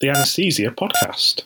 [0.00, 1.42] the Anesthesia Podcast.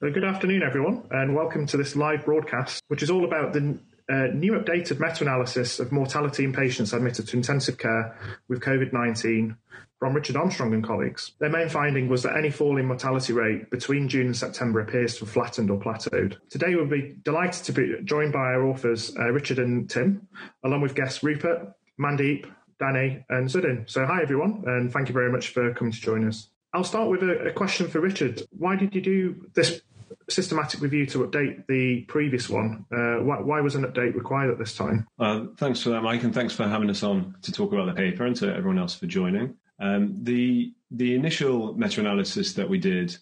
[0.00, 3.78] good afternoon, everyone, and welcome to this live broadcast, which is all about the
[4.10, 8.18] uh, new updated meta analysis of mortality in patients admitted to intensive care
[8.48, 9.56] with COVID 19
[10.00, 11.30] from Richard Armstrong and colleagues.
[11.38, 15.14] Their main finding was that any fall in mortality rate between June and September appears
[15.18, 16.38] to have flattened or plateaued.
[16.48, 20.26] Today, we'll be delighted to be joined by our authors, uh, Richard and Tim,
[20.64, 22.50] along with guests Rupert, Mandeep,
[22.80, 23.88] Danny, and Zudin.
[23.88, 26.48] So, hi, everyone, and thank you very much for coming to join us.
[26.72, 28.42] I'll start with a, a question for Richard.
[28.50, 29.80] Why did you do this
[30.28, 32.84] systematic review to update the previous one.
[32.92, 35.06] Uh, why, why, was an update required at this time?
[35.18, 37.92] Uh, thanks for that, Mike, and thanks for having us on to talk about the
[37.92, 39.54] paper and to everyone else for joining.
[39.80, 43.16] Um, the the initial meta-analysis that we did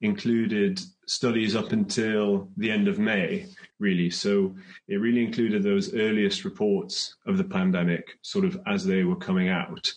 [0.00, 3.46] included studies up until the end of May,
[3.84, 4.10] really.
[4.10, 4.54] So
[4.88, 9.48] it really included those earliest reports of the pandemic, sort of as they were coming
[9.50, 9.92] out.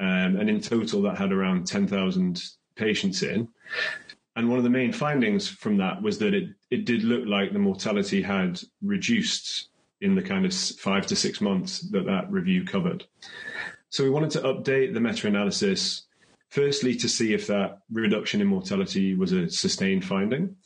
[0.00, 2.42] Um, and in total, that had around 10,000
[2.74, 3.48] patients in.
[4.34, 7.52] And one of the main findings from that was that it, it did look like
[7.52, 9.68] the mortality had reduced
[10.00, 13.04] in the kind of five to six months that that review covered.
[13.90, 16.02] So we wanted to update the meta analysis,
[16.50, 20.56] firstly, to see if that reduction in mortality was a sustained finding.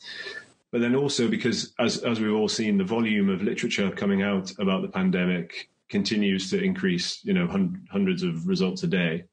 [0.71, 4.51] But then also because, as, as we've all seen, the volume of literature coming out
[4.57, 9.25] about the pandemic continues to increase, you know, hun- hundreds of results a day.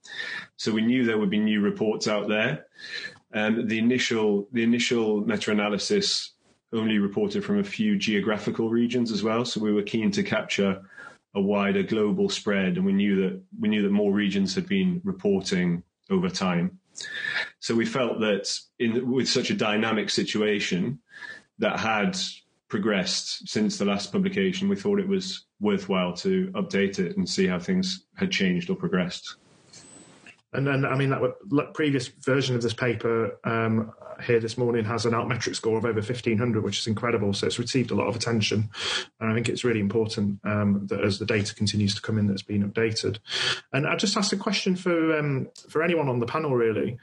[0.57, 2.67] So we knew there would be new reports out there.
[3.33, 6.33] Um, the initial the initial meta analysis
[6.73, 10.83] only reported from a few geographical regions as well, so we were keen to capture
[11.35, 15.01] a wider global spread, and we knew that we knew that more regions had been
[15.05, 16.79] reporting over time.
[17.61, 21.01] So we felt that in with such a dynamic situation
[21.59, 22.17] that had
[22.69, 27.47] progressed since the last publication, we thought it was worthwhile to update it and see
[27.47, 29.37] how things had changed or progressed.
[30.53, 33.93] And then, I mean, that previous version of this paper um,
[34.25, 37.33] here this morning has an altmetric score of over 1500, which is incredible.
[37.33, 38.71] So it's received a lot of attention.
[39.21, 42.27] And I think it's really important um, that as the data continues to come in,
[42.27, 43.19] that's been updated.
[43.73, 46.99] And I just asked a question for um, for anyone on the panel, really,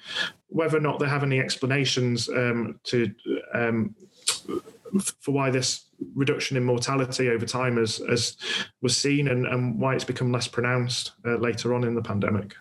[0.47, 3.13] whether or not they have any explanations um, to
[3.53, 3.95] um,
[4.99, 8.37] for why this reduction in mortality over time has
[8.81, 12.55] was seen and, and why it's become less pronounced uh, later on in the pandemic.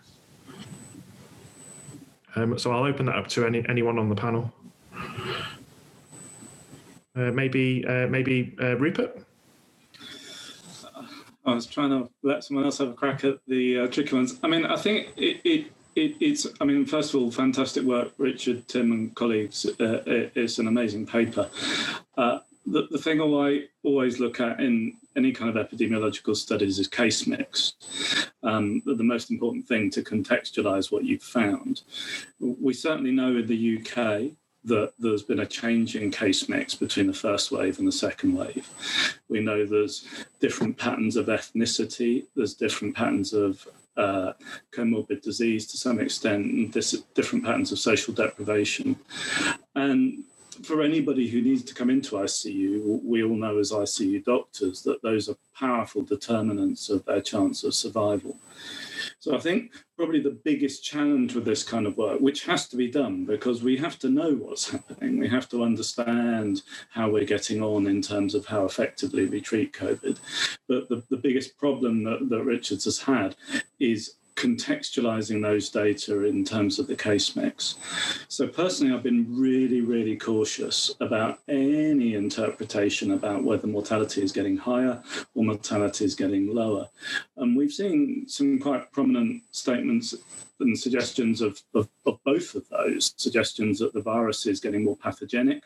[2.36, 4.52] Um, so I'll open that up to any anyone on the panel.
[7.16, 9.24] Uh, maybe uh, maybe uh, Rupert.
[11.46, 14.38] I was trying to let someone else have a crack at the uh, tricky ones.
[14.42, 16.46] I mean, I think it, it, it, it's.
[16.60, 19.66] I mean, first of all, fantastic work, Richard, Tim, and colleagues.
[19.66, 21.50] Uh, it's an amazing paper.
[22.16, 26.88] Uh, the, the thing I always look at in any kind of epidemiological studies is
[26.88, 27.74] case mix.
[28.42, 31.82] Um, the most important thing to contextualize what you've found.
[32.40, 37.06] We certainly know in the UK that there's been a change in case mix between
[37.06, 38.68] the first wave and the second wave.
[39.28, 40.06] We know there's
[40.40, 43.66] different patterns of ethnicity, there's different patterns of
[43.96, 44.32] uh,
[44.74, 46.72] comorbid disease to some extent, and
[47.14, 48.96] different patterns of social deprivation.
[49.74, 50.24] And
[50.62, 55.02] for anybody who needs to come into ICU, we all know as ICU doctors that
[55.02, 58.36] those are powerful determinants of their chance of survival.
[59.20, 62.76] So I think probably the biggest challenge with this kind of work, which has to
[62.76, 67.24] be done because we have to know what's happening, we have to understand how we're
[67.24, 70.18] getting on in terms of how effectively we treat COVID.
[70.68, 73.36] But the, the biggest problem that, that Richards has had
[73.78, 77.76] is contextualizing those data in terms of the case mix.
[78.28, 84.56] So, personally, I've been really, really cautious about any interpretation about whether mortality is getting
[84.56, 85.02] higher
[85.34, 86.88] or mortality is getting lower.
[87.36, 90.14] And we've seen some quite prominent statements
[90.60, 94.96] and suggestions of, of, of, both of those suggestions that the virus is getting more
[94.96, 95.64] pathogenic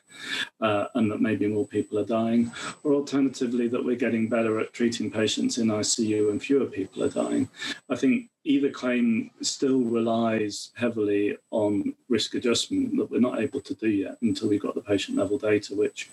[0.60, 2.50] uh, and that maybe more people are dying,
[2.82, 7.10] or alternatively, that we're getting better at treating patients in ICU and fewer people are
[7.10, 7.48] dying.
[7.90, 13.74] I think either claim still relies heavily on risk adjustment that we're not able to
[13.74, 16.10] do yet until we've got the patient level data, which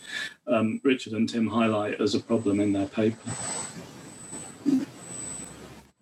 [0.47, 3.17] um, Richard and Tim highlight as a problem in their paper.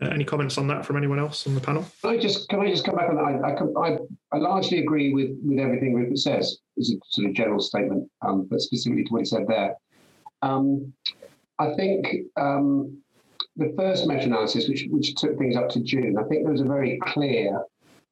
[0.01, 1.85] Uh, any comments on that from anyone else on the panel?
[2.01, 3.77] Can I just can I just come back on that?
[3.77, 3.97] I, I,
[4.33, 6.57] I largely agree with with everything Rupert says.
[6.79, 9.75] As a sort of general statement, um, but specifically to what he said there.
[10.41, 10.91] Um,
[11.59, 13.02] I think um,
[13.55, 16.65] the first meta-analysis, which which took things up to June, I think there was a
[16.65, 17.61] very clear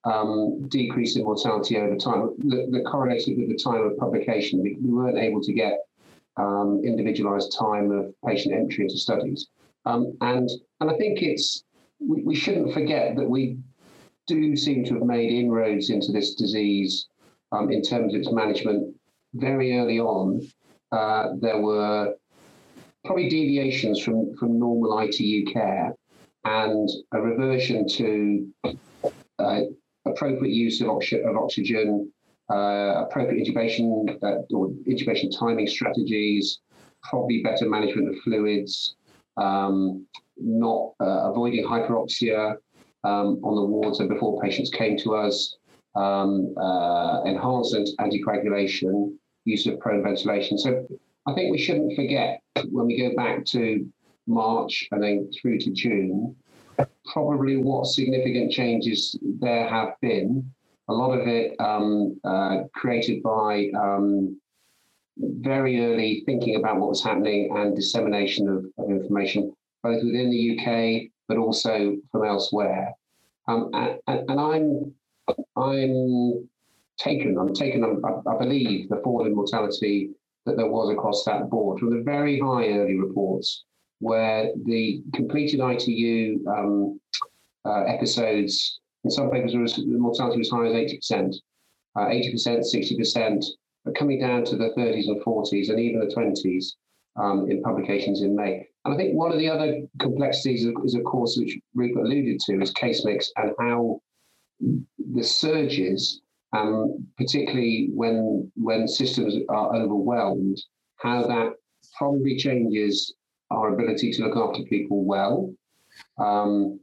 [0.03, 4.61] um, decrease in mortality over time that, that, correlated with the time of publication.
[4.61, 5.79] We, we weren't able to get
[6.37, 9.47] um, individualized time of patient entry into studies.
[9.85, 10.49] Um, and
[10.79, 11.63] and I think it's
[11.99, 13.57] we, we shouldn't forget that we
[14.27, 17.07] do seem to have made inroads into this disease
[17.51, 18.95] um, in terms of its management
[19.33, 20.41] very early on.
[20.91, 22.13] Uh, there were
[23.05, 25.95] probably deviations from, from normal ITU care
[26.45, 28.47] and a reversion to
[29.39, 29.61] uh,
[30.05, 32.11] appropriate use of, of oxygen,
[32.51, 36.59] uh, appropriate intubation uh, or intubation timing strategies,
[37.03, 38.95] probably better management of fluids,
[39.37, 40.05] um,
[40.37, 42.55] not uh, avoiding hyperoxia
[43.03, 45.57] um, on the wards and before patients came to us,
[45.95, 49.13] um, uh, enhanced anticoagulation,
[49.45, 50.57] use of prone ventilation.
[50.57, 50.87] So
[51.27, 53.87] I think we shouldn't forget when we go back to
[54.27, 56.35] March and then through to June,
[57.05, 60.51] probably what significant changes there have been.
[60.87, 64.39] A lot of it um, uh, created by um,
[65.17, 70.57] very early thinking about what was happening and dissemination of, of, information, both within the
[70.57, 72.93] UK but also from elsewhere.
[73.47, 74.93] Um, and, and, I'm
[75.55, 76.49] I'm
[76.97, 77.37] taken.
[77.37, 77.83] I'm taken.
[77.83, 80.11] I, I believe the fall in mortality
[80.45, 83.63] that there was across that board from the very high early reports
[83.99, 86.99] where the completed ITU um,
[87.65, 91.35] uh, episodes, in some papers, the mortality was high as 80%,
[91.95, 93.45] uh, 80%, 60%,
[93.85, 96.73] but coming down to the 30s and 40s and even the 20s
[97.21, 98.67] um, in publications in May.
[98.85, 102.61] And I think one of the other complexities is, of course, which Rupert alluded to,
[102.61, 104.01] is case mix and how
[104.59, 106.20] the surges,
[106.53, 110.61] um, particularly when when systems are overwhelmed,
[110.97, 111.53] how that
[111.97, 113.13] probably changes
[113.49, 115.53] our ability to look after people well.
[116.17, 116.79] Um,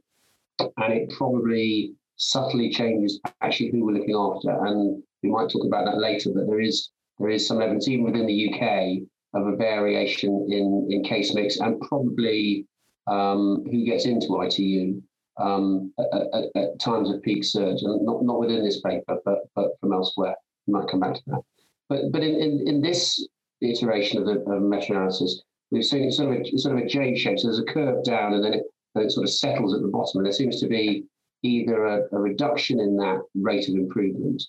[0.59, 4.65] and it probably subtly changes actually who we're looking after.
[4.65, 8.05] And we might talk about that later, but there is there is some evidence, even
[8.05, 12.65] within the UK, of a variation in, in case mix and probably
[13.07, 15.01] um, who gets into ITU
[15.39, 19.39] um, at, at, at, times of peak surge, and not, not within this paper, but,
[19.55, 20.35] but from elsewhere.
[20.67, 21.41] We might come back to that.
[21.87, 23.27] But, but in, in, in this
[23.61, 25.41] iteration of the of meta-analysis,
[25.71, 27.39] we've seen it's sort of a, sort of a J shape.
[27.39, 28.63] So there's a curve down, and then it,
[28.95, 30.19] and it sort of settles at the bottom.
[30.19, 31.05] And there seems to be
[31.43, 34.43] either a, a reduction in that rate of improvement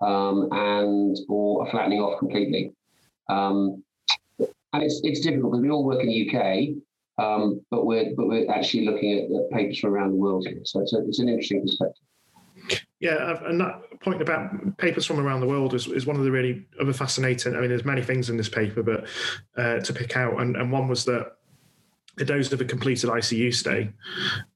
[0.00, 2.72] um, and or a flattening off completely.
[3.28, 3.82] Um,
[4.38, 6.76] and it's it's difficult because we all work in the UK,
[7.18, 10.46] um, but we're but we're actually looking at, at, papers from around the world.
[10.64, 12.02] So it's, a, it's an interesting perspective.
[12.98, 16.30] Yeah, and that point about papers from around the world is, is one of the
[16.30, 17.54] really other fascinating.
[17.54, 19.06] I mean, there's many things in this paper, but
[19.56, 21.36] uh, to pick out, and, and one was that
[22.16, 23.90] the dose of a completed ICU stay,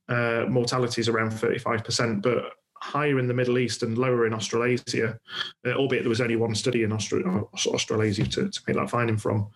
[0.09, 2.53] uh, mortality is around 35%, but
[2.83, 5.19] higher in the Middle East and lower in Australasia,
[5.67, 9.19] uh, albeit there was only one study in Austra- Australasia to, to make that finding
[9.19, 9.49] from.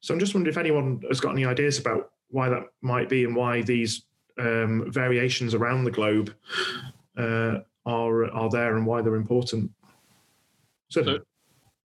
[0.00, 3.24] So I'm just wondering if anyone has got any ideas about why that might be
[3.24, 4.04] and why these
[4.38, 6.34] um, variations around the globe
[7.16, 9.70] uh, are are there and why they're important.
[10.88, 11.18] So, so,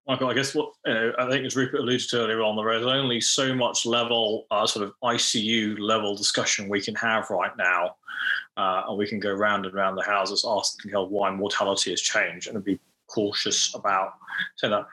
[0.07, 2.85] Michael, I guess what uh, I think as Rupert alluded to earlier on, there is
[2.85, 7.95] only so much level, uh, sort of ICU level discussion we can have right now,
[8.55, 12.47] uh, and we can go round and round the houses asking why mortality has changed,
[12.47, 14.13] and be cautious about
[14.57, 14.85] saying that.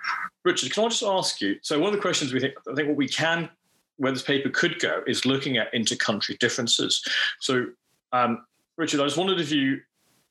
[0.44, 1.56] Richard, can I just ask you?
[1.62, 3.48] So one of the questions we think, I think what we can
[3.96, 7.04] where this paper could go is looking at inter-country differences.
[7.40, 7.66] So,
[8.12, 8.44] um,
[8.76, 9.80] Richard, I just wondered if you,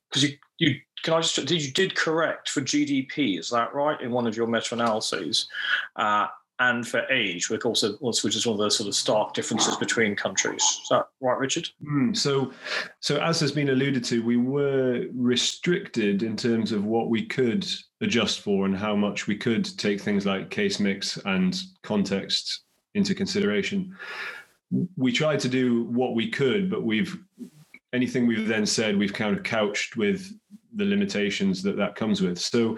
[0.10, 3.38] because you, you can I just did you did correct for GDP?
[3.40, 5.48] Is that right in one of your meta-analyses?
[5.96, 6.28] Uh,
[6.60, 10.16] and for age, which also which is one of the sort of stark differences between
[10.16, 10.62] countries.
[10.62, 11.68] Is that right, Richard?
[11.84, 12.54] Mm, so,
[13.00, 17.68] so as has been alluded to, we were restricted in terms of what we could
[18.02, 22.62] adjust for and how much we could take things like case mix and context
[22.96, 23.96] into consideration.
[24.98, 27.18] We tried to do what we could, but we've
[27.94, 30.34] anything we've then said we've kind of couched with
[30.76, 32.40] the limitations that that comes with.
[32.40, 32.78] So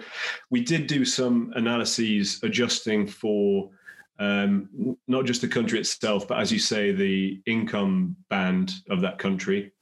[0.50, 3.70] we did do some analyses adjusting for
[4.18, 9.18] um, not just the country itself, but as you say, the income band of that
[9.18, 9.72] country.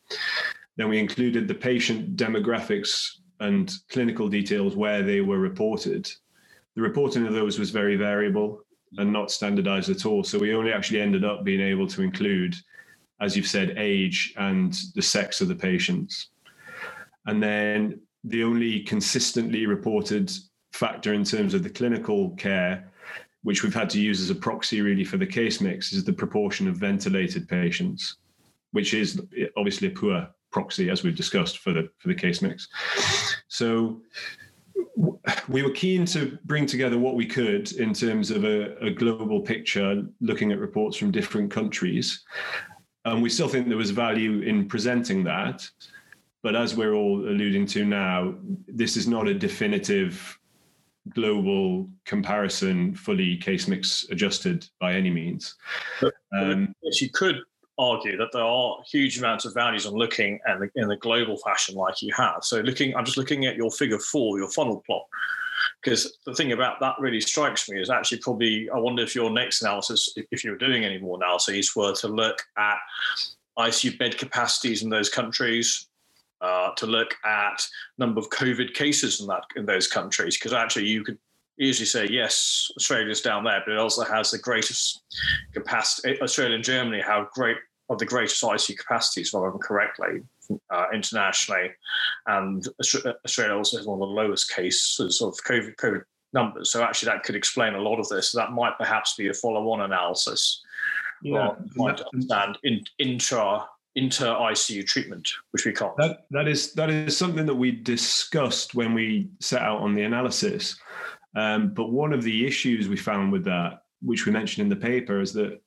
[0.76, 6.10] Then we included the patient demographics and clinical details where they were reported.
[6.74, 8.63] The reporting of those was very variable
[8.98, 10.24] and not standardized at all.
[10.24, 12.54] So we only actually ended up being able to include,
[13.20, 16.30] as you've said, age and the sex of the patients.
[17.26, 20.30] And then the only consistently reported
[20.72, 22.90] factor in terms of the clinical care,
[23.42, 26.12] which we've had to use as a proxy really for the case mix, is the
[26.12, 28.16] proportion of ventilated patients,
[28.72, 29.20] which is
[29.56, 32.68] obviously a poor proxy as we've discussed for the for the case mix.
[33.48, 34.00] So
[35.48, 39.40] we were keen to bring together what we could in terms of a, a, global
[39.40, 42.24] picture, looking at reports from different countries.
[43.04, 45.68] And we still think there was value in presenting that.
[46.42, 48.34] but as we're all alluding to now,
[48.68, 50.38] this is not a definitive
[51.10, 55.54] global comparison, fully case mix adjusted by any means.
[56.00, 57.36] But, um, but you could
[57.78, 61.74] argue that there are huge amounts of values on looking and in the global fashion
[61.74, 62.44] like you have.
[62.44, 65.04] So looking, I'm just looking at your figure four, your funnel plot,
[65.82, 69.30] because the thing about that really strikes me is actually probably I wonder if your
[69.30, 72.78] next analysis, if you're doing any more analyses, were to look at
[73.58, 75.88] ICU bed capacities in those countries,
[76.40, 77.66] uh, to look at
[77.98, 81.18] number of COVID cases in that in those countries, because actually you could
[81.58, 85.02] easily say yes, Australia's down there, but it also has the greatest
[85.52, 86.20] capacity.
[86.20, 87.56] Australia and Germany have great
[87.90, 90.22] of the greatest ICU capacities, if I remember correctly,
[90.70, 91.70] uh, internationally,
[92.26, 96.72] and Australia also has one of the lowest cases of COVID, COVID numbers.
[96.72, 98.32] So actually, that could explain a lot of this.
[98.32, 100.62] That might perhaps be a follow-on analysis.
[101.22, 105.96] Yeah, might understand in, intra inter ICU treatment, which we can't.
[105.96, 110.02] That, that is that is something that we discussed when we set out on the
[110.02, 110.76] analysis.
[111.34, 114.84] Um, but one of the issues we found with that, which we mentioned in the
[114.84, 115.60] paper, is that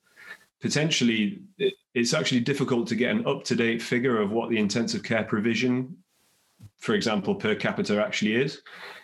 [0.60, 1.40] potentially
[1.94, 5.24] it's actually difficult to get an up to date figure of what the intensive care
[5.24, 5.96] provision,
[6.78, 8.62] for example, per capita actually is.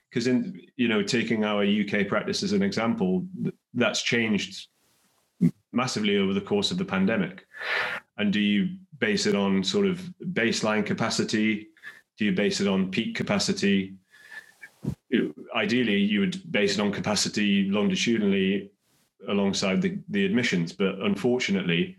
[0.09, 3.27] Because in you know taking our UK practice as an example,
[3.75, 4.69] that's changed
[5.73, 7.47] massively over the course of the pandemic.
[8.17, 10.01] And do you base it on sort of
[10.33, 11.69] baseline capacity?
[12.17, 13.95] Do you base it on peak capacity?
[15.55, 18.71] Ideally, you would base it on capacity longitudinally
[19.29, 20.73] alongside the, the admissions.
[20.73, 21.97] But unfortunately,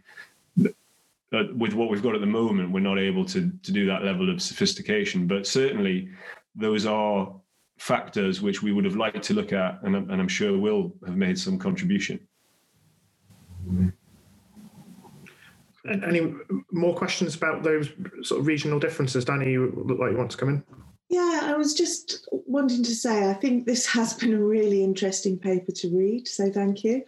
[1.33, 4.03] uh, with what we've got at the moment, we're not able to, to do that
[4.03, 5.27] level of sophistication.
[5.27, 6.09] But certainly,
[6.55, 7.33] those are
[7.77, 11.17] factors which we would have liked to look at, and, and I'm sure will have
[11.17, 12.19] made some contribution.
[15.87, 16.33] Any
[16.71, 17.89] more questions about those
[18.23, 19.25] sort of regional differences?
[19.25, 20.63] Danny, you look like you want to come in.
[21.09, 25.37] Yeah, I was just wanting to say I think this has been a really interesting
[25.37, 27.03] paper to read, so thank you.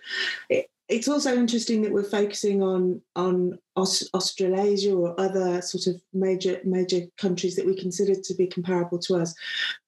[0.50, 6.01] It, it's also interesting that we're focusing on on Aus- Australasia or other sort of
[6.13, 9.36] major major countries that we consider to be comparable to us.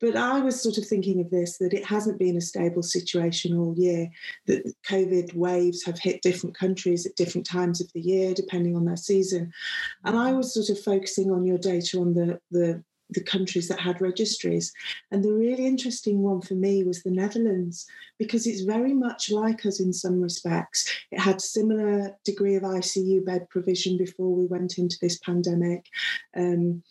[0.02, 3.58] But I was sort of thinking of this that it hasn't been a stable situation
[3.58, 4.10] all year.
[4.48, 8.86] That COVID waves have hit different countries at different times of the year, depending on
[8.86, 9.54] their season.
[10.04, 13.80] And I was sort of focusing on your data on the the the countries that
[13.80, 14.72] had registries.
[15.12, 17.86] And the really interesting one for me was the Netherlands,
[18.18, 20.90] because it's very much like us in some respects.
[21.12, 25.86] It had similar degree of ICU bed provision before we went into this pandemic.
[26.36, 26.84] Um,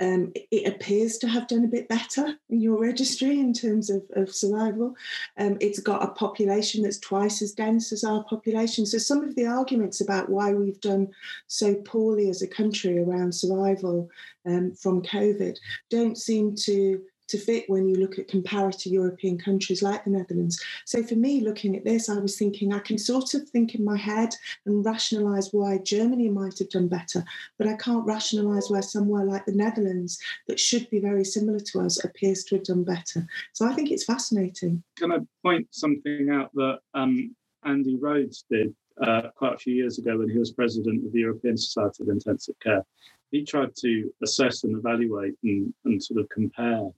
[0.00, 4.02] um, it appears to have done a bit better in your registry in terms of,
[4.14, 4.94] of survival.
[5.38, 8.86] Um, it's got a population that's twice as dense as our population.
[8.86, 11.08] So, some of the arguments about why we've done
[11.48, 14.08] so poorly as a country around survival
[14.46, 15.58] um, from COVID
[15.90, 20.62] don't seem to to fit when you look at comparative European countries like the Netherlands.
[20.84, 23.84] So for me, looking at this, I was thinking I can sort of think in
[23.84, 24.34] my head
[24.66, 27.24] and rationalise why Germany might have done better,
[27.58, 30.18] but I can't rationalise where somewhere like the Netherlands,
[30.48, 33.26] that should be very similar to us, appears to have done better.
[33.52, 34.82] So I think it's fascinating.
[34.96, 37.34] Can I point something out that um,
[37.64, 41.20] Andy Rhodes did uh, quite a few years ago when he was president of the
[41.20, 42.84] European Society of Intensive Care?
[43.30, 46.90] He tried to assess and evaluate and, and sort of compare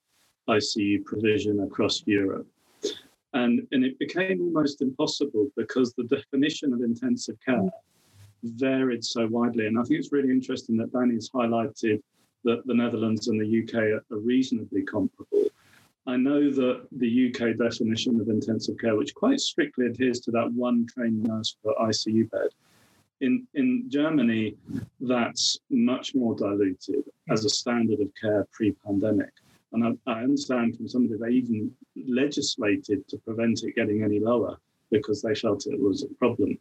[0.56, 2.46] ICU provision across Europe.
[3.34, 7.70] And, and it became almost impossible because the definition of intensive care
[8.42, 9.66] varied so widely.
[9.66, 12.02] And I think it's really interesting that Danny's highlighted
[12.44, 15.44] that the Netherlands and the UK are, are reasonably comparable.
[16.06, 20.52] I know that the UK definition of intensive care, which quite strictly adheres to that
[20.52, 22.48] one trained nurse per ICU bed,
[23.20, 24.56] in, in Germany,
[25.00, 29.30] that's much more diluted as a standard of care pre pandemic.
[29.72, 31.70] And I, I understand from somebody they even
[32.06, 34.56] legislated to prevent it getting any lower
[34.90, 36.58] because they felt it was a problem.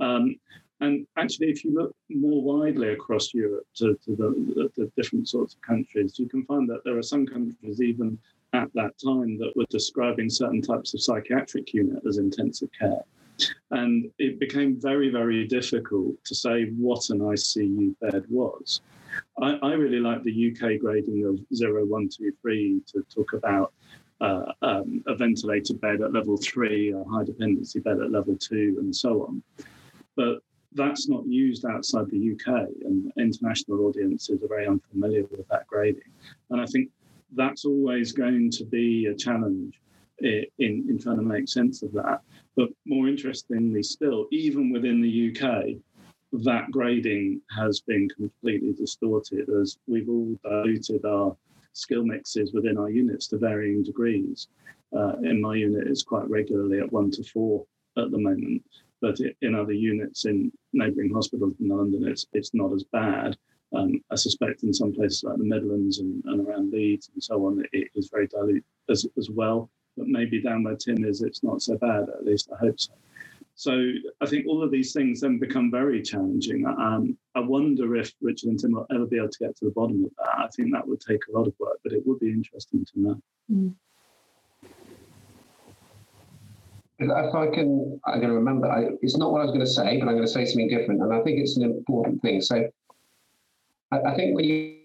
[0.00, 0.36] Um,
[0.80, 5.54] and actually, if you look more widely across Europe to, to the, the, different sorts
[5.54, 8.18] of countries, you can find that there are some countries, even
[8.54, 13.02] at that time, that were describing certain types of psychiatric unit as intensive care.
[13.70, 18.80] And it became very, very difficult to say what an ICU bed was.
[19.40, 23.72] I, I really like the UK grading of 0, 1, 2, 3 to talk about
[24.20, 28.76] uh, um, a ventilated bed at level 3, a high dependency bed at level 2,
[28.80, 29.42] and so on.
[30.16, 30.40] But
[30.72, 36.02] that's not used outside the UK, and international audiences are very unfamiliar with that grading.
[36.50, 36.90] And I think
[37.34, 39.80] that's always going to be a challenge
[40.18, 42.20] in, in trying to make sense of that.
[42.56, 45.76] But more interestingly still, even within the UK,
[46.32, 51.36] that grading has been completely distorted as we've all diluted our
[51.72, 54.48] skill mixes within our units to varying degrees.
[54.96, 57.64] Uh, in my unit, it's quite regularly at one to four
[57.96, 58.62] at the moment,
[59.00, 63.36] but in other units in neighbouring hospitals in London, it's it's not as bad.
[63.74, 67.46] Um, I suspect in some places like the Midlands and, and around Leeds and so
[67.46, 69.70] on, it is very dilute as, as well.
[69.96, 72.08] But maybe down where Tim is, it's not so bad.
[72.08, 72.92] At least I hope so.
[73.60, 73.72] So
[74.22, 76.64] I think all of these things then become very challenging.
[76.66, 79.70] Um, I wonder if Richard and Tim will ever be able to get to the
[79.72, 80.44] bottom of that.
[80.44, 83.00] I think that would take a lot of work, but it would be interesting to
[83.00, 83.22] know.
[83.52, 83.74] Mm.
[87.00, 88.66] If I can, I'm going to remember.
[88.66, 90.68] I, it's not what I was going to say, but I'm going to say something
[90.68, 92.40] different, and I think it's an important thing.
[92.40, 92.66] So,
[93.92, 94.76] I, I think when you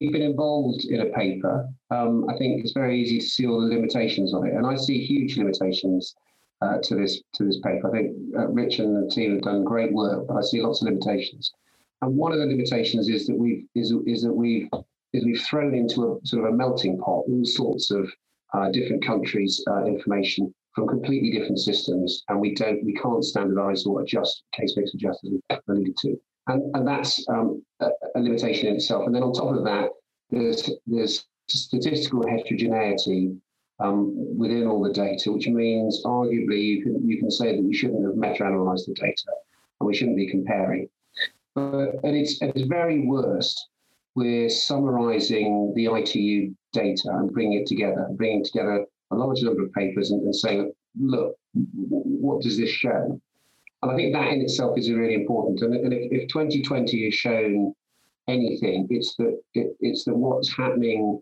[0.00, 3.60] you've been involved in a paper, um, I think it's very easy to see all
[3.60, 6.14] the limitations of it, and I see huge limitations
[6.64, 7.88] uh, to this to this paper.
[7.88, 10.80] I think uh, Rich and the team have done great work, but I see lots
[10.80, 11.52] of limitations.
[12.02, 14.68] And one of the limitations is that we've is, is that we've
[15.12, 18.10] is we've thrown into a sort of a melting pot all sorts of
[18.54, 23.86] uh, different countries' uh, information from completely different systems, and we don't we can't standardise
[23.86, 26.20] or adjust case mix adjust as we alluded to.
[26.46, 29.06] And, and that's um, a, a limitation in itself.
[29.06, 29.90] And then on top of that,
[30.30, 33.36] there's there's statistical heterogeneity
[33.80, 37.74] um, within all the data, which means arguably you can, you can say that we
[37.74, 39.32] shouldn't have meta-analyzed the data
[39.80, 40.88] and we shouldn't be comparing.
[41.54, 43.68] But at its, at its very worst,
[44.14, 49.72] we're summarizing the ITU data and bringing it together, bringing together a large number of
[49.72, 53.20] papers and, and saying, look, what does this show?
[53.82, 55.60] And I think that in itself is really important.
[55.60, 57.74] And, and if, if 2020 has shown
[58.28, 61.20] anything, it's that it, it's that what's happening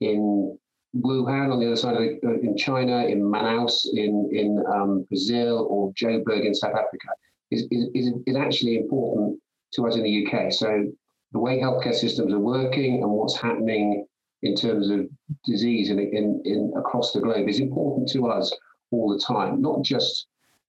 [0.00, 0.58] in
[0.96, 5.02] Wuhan on the other side of the, uh, in China, in Manaus, in in um,
[5.08, 7.08] Brazil, or Joburg in South Africa
[7.50, 9.40] is, is, is actually important
[9.72, 10.52] to us in the UK.
[10.52, 10.86] So
[11.32, 14.06] the way healthcare systems are working and what's happening
[14.42, 15.08] in terms of
[15.44, 18.54] disease in, in, in across the globe is important to us
[18.90, 20.26] all the time, not just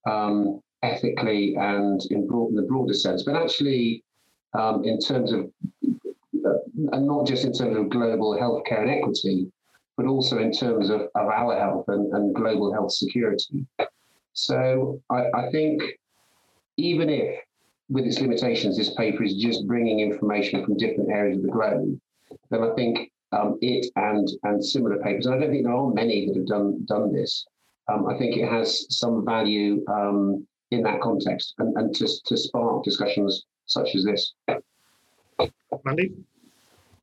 [0.09, 4.03] um, ethically and in, broad, in, the broader sense, but actually
[4.57, 5.51] um, in terms of,
[6.45, 6.53] uh,
[6.91, 9.51] and not just in terms of global healthcare and equity,
[9.99, 13.65] but also in terms of, of our health and, and global health security.
[14.31, 15.83] So I, I think
[16.77, 17.43] even if
[17.89, 21.99] with its limitations, this paper is just bringing information from different areas of the globe,
[22.49, 25.89] then I think um, it and and similar papers, and I don't think there are
[25.91, 27.45] many that have done done this.
[27.91, 32.37] Um, I think it has some value um, in that context and, and to, to
[32.37, 34.33] spark discussions such as this.
[35.83, 36.13] Mandy?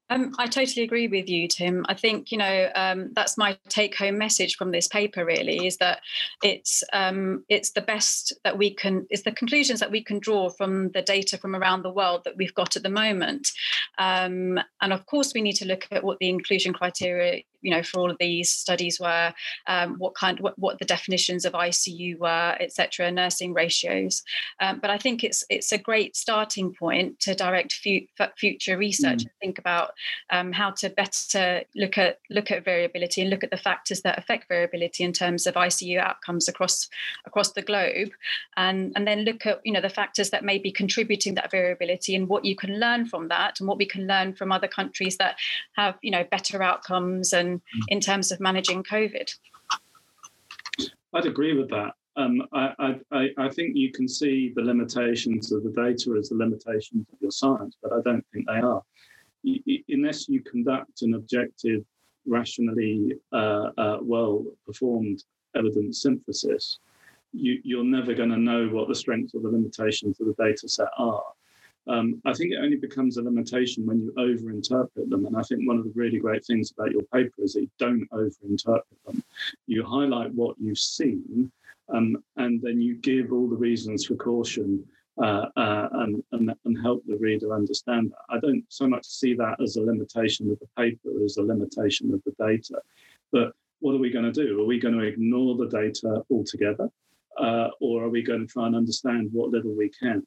[0.09, 1.85] Um, I totally agree with you, Tim.
[1.89, 5.25] I think you know um, that's my take-home message from this paper.
[5.25, 6.01] Really, is that
[6.43, 9.07] it's um, it's the best that we can.
[9.11, 12.37] It's the conclusions that we can draw from the data from around the world that
[12.37, 13.51] we've got at the moment.
[13.99, 17.83] Um, and of course, we need to look at what the inclusion criteria you know
[17.83, 19.35] for all of these studies were
[19.67, 24.23] um, what kind what, what, the definitions of ICU were etc nursing ratios
[24.61, 29.19] um, but I think it's it's a great starting point to direct fu- future research
[29.19, 29.23] mm.
[29.23, 29.91] and think about
[30.31, 34.17] um, how to better look at look at variability and look at the factors that
[34.17, 36.89] affect variability in terms of ICU outcomes across
[37.27, 38.11] across the globe
[38.57, 42.15] and and then look at you know the factors that may be contributing that variability
[42.15, 45.17] and what you can learn from that and what we can learn from other countries
[45.17, 45.37] that
[45.73, 47.56] have you know better outcomes and
[47.89, 49.35] in terms of managing COVID.
[51.13, 51.93] I'd agree with that.
[52.17, 56.35] Um, I, I, I, think you can see the limitations of the data as the
[56.35, 58.83] limitations of your science, but I don't think they are.
[59.89, 61.85] Unless you conduct an objective,
[62.27, 66.79] rationally uh, uh, well performed evidence synthesis,
[67.33, 70.69] you, you're never going to know what the strengths or the limitations of the data
[70.69, 71.25] set are.
[71.89, 75.27] Um, I think it only becomes a limitation when you overinterpret them.
[75.27, 77.71] And I think one of the really great things about your paper is that you
[77.79, 79.23] don't overinterpret them.
[79.67, 81.51] You highlight what you've seen,
[81.95, 84.85] um, and then you give all the reasons for caution
[85.23, 88.37] uh, uh, and, and, and, help the reader understand that.
[88.37, 92.13] I don't so much see that as a limitation of the paper as a limitation
[92.13, 92.83] of the data.
[93.33, 94.61] But what are we going to do?
[94.61, 96.91] Are we going to ignore the data altogether?
[97.39, 100.23] Uh, or are we going to try and understand what little we can?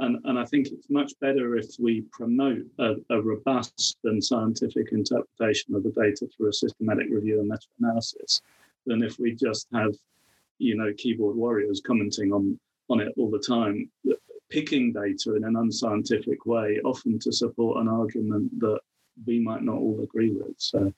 [0.00, 4.92] And, and I think it's much better if we promote a, a, robust and scientific
[4.92, 8.42] interpretation of the data through a systematic review and meta-analysis
[8.86, 9.94] than if we just have,
[10.58, 12.58] you know, keyboard warriors commenting on,
[12.88, 13.90] on it all the time,
[14.50, 18.78] picking data in an unscientific way, often to support an argument that
[19.26, 20.54] we might not all agree with.
[20.58, 20.92] So,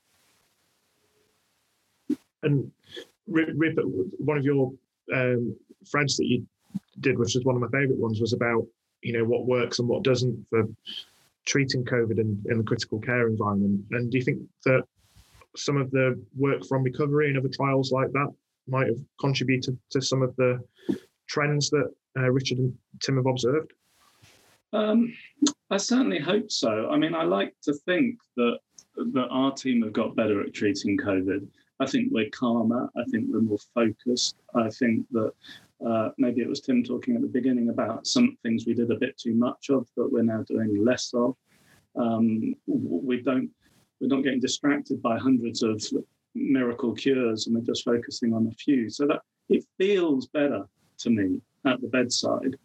[2.43, 2.71] and
[3.27, 3.87] Rupert,
[4.19, 4.73] one of your
[5.13, 5.57] um,
[5.91, 6.47] threads that you
[7.01, 8.67] did, which is one of my favourite ones, was about
[9.03, 10.69] you know what works and what doesn't for
[11.47, 13.85] treating COVID in, in the critical care environment.
[13.93, 14.83] And do you think that
[15.57, 18.33] some of the work from recovery and other trials like that
[18.69, 20.63] might have contributed to some of the
[21.27, 23.73] trends that uh, Richard and Tim have observed?
[24.73, 25.13] Um,
[25.71, 26.89] I certainly hope so.
[26.91, 28.59] I mean, I like to think that
[28.97, 31.47] that our team have got better at treating COVID.
[31.79, 32.91] I think we're calmer.
[32.97, 34.37] I think we're more focused.
[34.55, 35.33] I think that
[35.87, 38.97] uh, maybe it was Tim talking at the beginning about some things we did a
[38.97, 41.35] bit too much of but we're now doing less of.
[41.97, 43.51] Um, we don't
[44.01, 45.83] we're not getting distracted by hundreds of
[46.35, 48.89] miracle cures and we're just focusing on a few.
[48.89, 50.65] So that it feels better
[50.99, 52.57] to me at the bedside.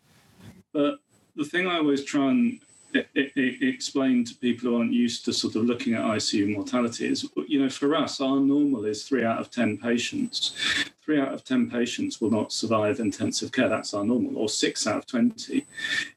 [0.73, 0.95] But
[1.35, 2.59] the thing I always try and
[2.95, 6.53] it, it, it explain to people who aren't used to sort of looking at ICU
[6.53, 10.55] mortality is, you know, for us, our normal is three out of 10 patients.
[11.03, 13.69] Three out of 10 patients will not survive intensive care.
[13.69, 15.65] That's our normal, or six out of 20.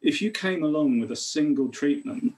[0.01, 2.35] If you came along with a single treatment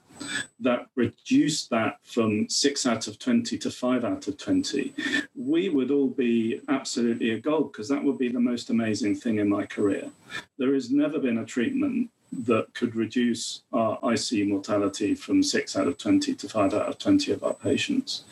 [0.59, 4.93] that reduced that from six out of 20 to five out of 20,
[5.35, 9.37] we would all be absolutely a gold because that would be the most amazing thing
[9.37, 10.09] in my career.
[10.57, 15.87] There has never been a treatment that could reduce our ICU mortality from six out
[15.87, 18.23] of 20 to five out of 20 of our patients.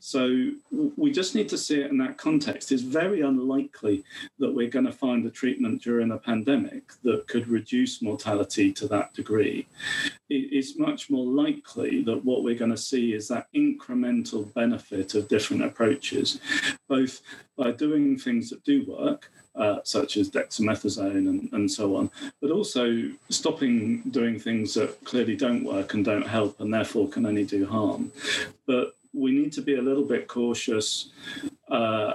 [0.00, 0.50] So
[0.96, 2.72] we just need to see it in that context.
[2.72, 4.04] It's very unlikely
[4.38, 8.88] that we're going to find a treatment during a pandemic that could reduce mortality to
[8.88, 9.66] that degree.
[10.28, 15.28] It's much more likely that what we're going to see is that incremental benefit of
[15.28, 16.40] different approaches,
[16.88, 17.20] both
[17.56, 22.10] by doing things that do work uh, such as dexamethasone and, and so on,
[22.42, 27.24] but also stopping doing things that clearly don't work and don't help and therefore can
[27.24, 28.12] only do harm.
[28.66, 31.10] But we need to be a little bit cautious
[31.70, 32.14] uh,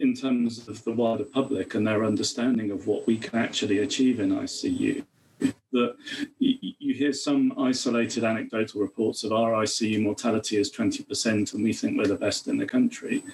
[0.00, 4.18] in terms of the wider public and their understanding of what we can actually achieve
[4.18, 5.04] in ICU.
[5.40, 5.96] That
[6.38, 11.98] you hear some isolated anecdotal reports of our ICU mortality is 20%, and we think
[11.98, 13.24] we're the best in the country.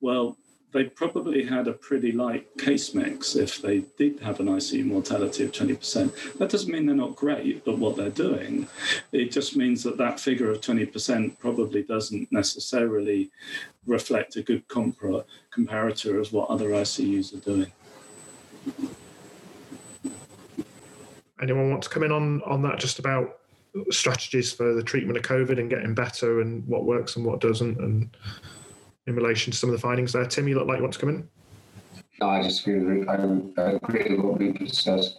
[0.00, 0.36] Well,
[0.72, 5.44] they probably had a pretty light case mix if they did have an ICU mortality
[5.44, 6.34] of 20%.
[6.34, 8.68] That doesn't mean they're not great at what they're doing.
[9.12, 13.30] It just means that that figure of 20% probably doesn't necessarily
[13.86, 17.72] reflect a good compar- comparator of what other ICUs are doing.
[21.42, 23.38] Anyone want to come in on, on that just about
[23.90, 27.78] strategies for the treatment of COVID and getting better and what works and what doesn't
[27.78, 28.16] and
[29.06, 30.24] in relation to some of the findings there.
[30.26, 31.28] Tim, you look like you want to come in.
[32.20, 35.16] No, I just agree with, I agree with what Rupert says.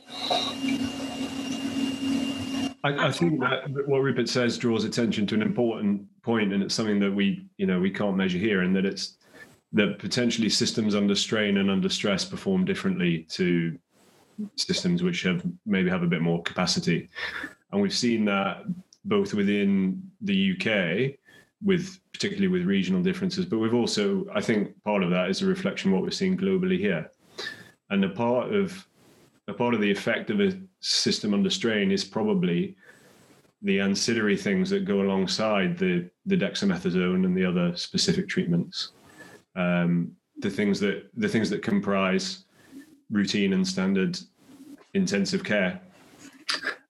[2.84, 6.76] I, I, think that what Rupert says draws attention to an important point, and it's
[6.76, 9.18] something that we, you know, we can't measure here, and that it's
[9.74, 13.78] that potentially systems under strain and under stress perform differently to
[14.56, 17.10] systems which have maybe have a bit more capacity,
[17.72, 18.64] and we've seen that
[19.06, 21.18] both within the UK
[21.64, 23.46] with particularly with regional differences.
[23.46, 26.38] But we've also, I think, part of that is a reflection of what we're seeing
[26.38, 27.10] globally here,
[27.90, 28.88] and a part of
[29.48, 32.76] a part of the effect of a system under strain is probably
[33.64, 38.92] the ancillary things that go alongside the the dexamethasone and the other specific treatments.
[39.56, 42.46] Um, the things that the things that comprise
[43.12, 44.18] routine and standard
[44.94, 45.82] intensive care,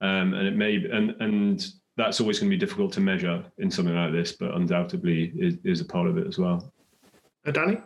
[0.02, 3.70] um, and it may and and that's always going to be difficult to measure in
[3.70, 6.74] something like this, but undoubtedly is, is a part of it as well.
[7.46, 7.78] Uh, Danny?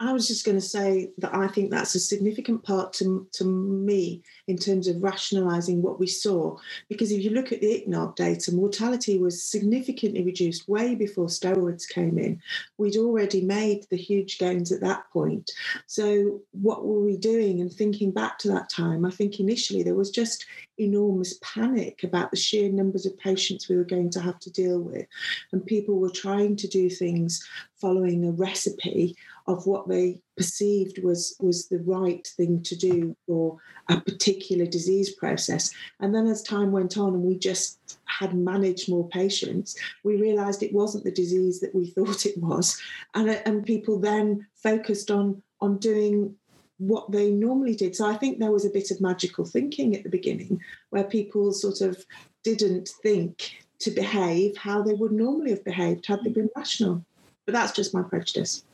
[0.00, 3.44] I was just going to say that I think that's a significant part to, to
[3.44, 6.56] me in terms of rationalising what we saw.
[6.88, 11.88] Because if you look at the ICNARC data, mortality was significantly reduced way before steroids
[11.88, 12.40] came in.
[12.76, 15.52] We'd already made the huge gains at that point.
[15.86, 17.60] So, what were we doing?
[17.60, 20.44] And thinking back to that time, I think initially there was just
[20.76, 24.80] enormous panic about the sheer numbers of patients we were going to have to deal
[24.80, 25.06] with.
[25.52, 27.46] And people were trying to do things
[27.80, 33.56] following a recipe of what they perceived was was the right thing to do for
[33.90, 35.70] a particular disease process.
[36.00, 40.62] And then as time went on and we just had managed more patients we realized
[40.62, 42.80] it wasn't the disease that we thought it was.
[43.14, 46.34] And and people then focused on on doing
[46.78, 47.94] what they normally did.
[47.94, 51.52] So i think there was a bit of magical thinking at the beginning where people
[51.52, 52.04] sort of
[52.42, 57.04] didn't think to behave how they would normally have behaved had they been rational.
[57.44, 58.64] But that's just my prejudice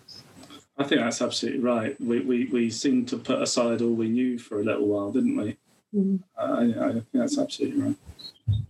[0.80, 2.00] I think that's absolutely right.
[2.00, 5.36] We, we, we seemed to put aside all we knew for a little while, didn't
[5.36, 5.58] we?
[5.94, 6.16] Mm-hmm.
[6.38, 7.96] I, I, think that's absolutely right.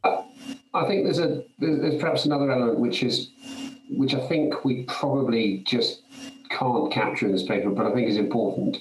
[0.03, 0.25] I,
[0.75, 3.31] I think there's a there's perhaps another element which is
[3.91, 6.03] which I think we probably just
[6.49, 8.79] can't capture in this paper, but I think is important.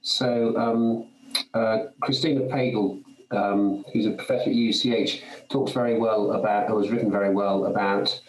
[0.00, 1.08] So um,
[1.52, 6.90] uh, Christina Pagel um, who's a professor at UCH, talks very well about, or has
[6.90, 8.20] written very well about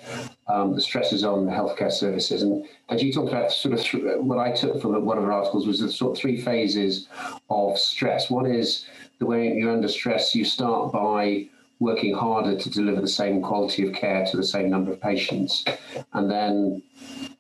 [0.48, 2.42] um, the stresses on healthcare services.
[2.42, 5.32] And, as you talked about sort of th- what I took from one of her
[5.32, 7.08] articles was the sort of three phases
[7.50, 8.30] of stress.
[8.30, 8.86] One is
[9.20, 13.86] the way you're under stress, you start by working harder to deliver the same quality
[13.86, 15.66] of care to the same number of patients.
[16.14, 16.82] And then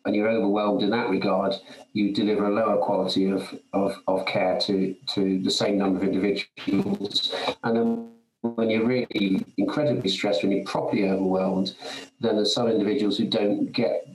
[0.03, 1.53] when you're overwhelmed in that regard,
[1.93, 6.03] you deliver a lower quality of, of, of care to, to the same number of
[6.03, 7.33] individuals.
[7.63, 8.09] And then
[8.43, 11.75] when you're really incredibly stressed, when you're properly overwhelmed,
[12.19, 14.07] then there's some individuals who don't get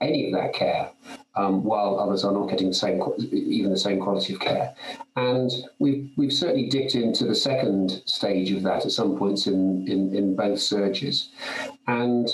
[0.00, 0.90] any of that care,
[1.36, 3.00] um, while others are not getting the same,
[3.32, 4.74] even the same quality of care.
[5.14, 9.86] And we've we've certainly dipped into the second stage of that at some points in
[9.88, 11.30] in, in both surges,
[11.86, 12.28] and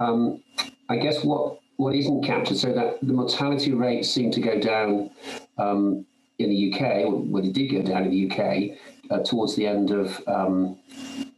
[0.00, 0.42] um,
[0.88, 5.10] I guess what what isn't captured, so that the mortality rates seem to go down
[5.58, 6.06] um,
[6.38, 8.78] in the UK, well, it did go down in the UK
[9.10, 10.78] uh, towards the end of um,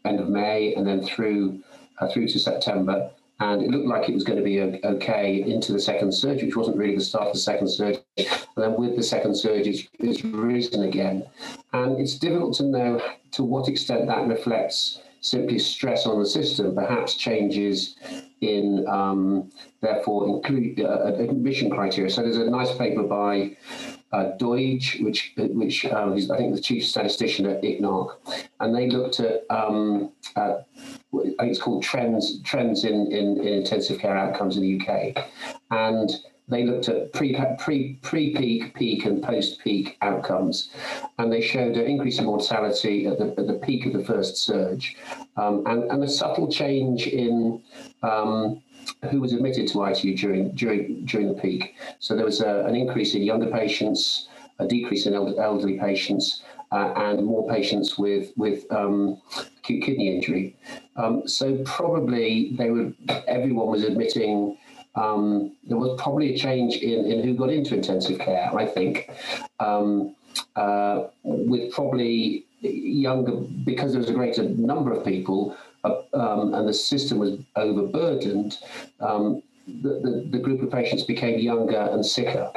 [0.05, 1.63] end of May, and then through
[1.99, 5.73] uh, through to September and it looked like it was going to be okay into
[5.73, 7.99] the second surge, which wasn't really the start of the second surge.
[8.17, 11.27] And then with the second surge, it's, it's risen again.
[11.75, 13.03] And it's difficult to know
[13.33, 17.97] to what extent that reflects simply stress on the system, perhaps changes
[18.41, 19.51] in, um,
[19.83, 22.11] therefore, include uh, admission criteria.
[22.11, 23.57] So there's a nice paper by
[24.17, 28.17] uh, Doidge, which which is I think the chief statistician at ICNARC,
[28.61, 30.57] and they looked at, um, I
[31.13, 35.27] think it's called trends trends in, in, in intensive care outcomes in the UK,
[35.71, 36.11] and
[36.49, 40.71] they looked at pre pre pre peak, peak, and post peak outcomes,
[41.19, 44.39] and they showed an increase in mortality at the, at the peak of the first
[44.39, 44.97] surge,
[45.37, 47.63] um, and and a subtle change in
[48.03, 48.63] um,
[49.11, 51.75] who was admitted to ITU during during during the peak.
[51.99, 56.93] So there was a, an increase in younger patients, a decrease in elderly patients, uh,
[56.97, 59.21] and more patients with with um,
[59.59, 60.57] acute kidney injury.
[60.97, 62.93] Um, so probably they were
[63.27, 64.59] everyone was admitting.
[64.95, 68.51] Um, there was probably a change in, in who got into intensive care.
[68.57, 69.11] I think,
[69.61, 70.17] um,
[70.57, 73.33] uh, with probably younger
[73.65, 75.57] because there was a greater number of people
[76.15, 78.59] um, and the system was overburdened.
[79.01, 82.53] Um, the, the, the, group of patients became younger and sicker.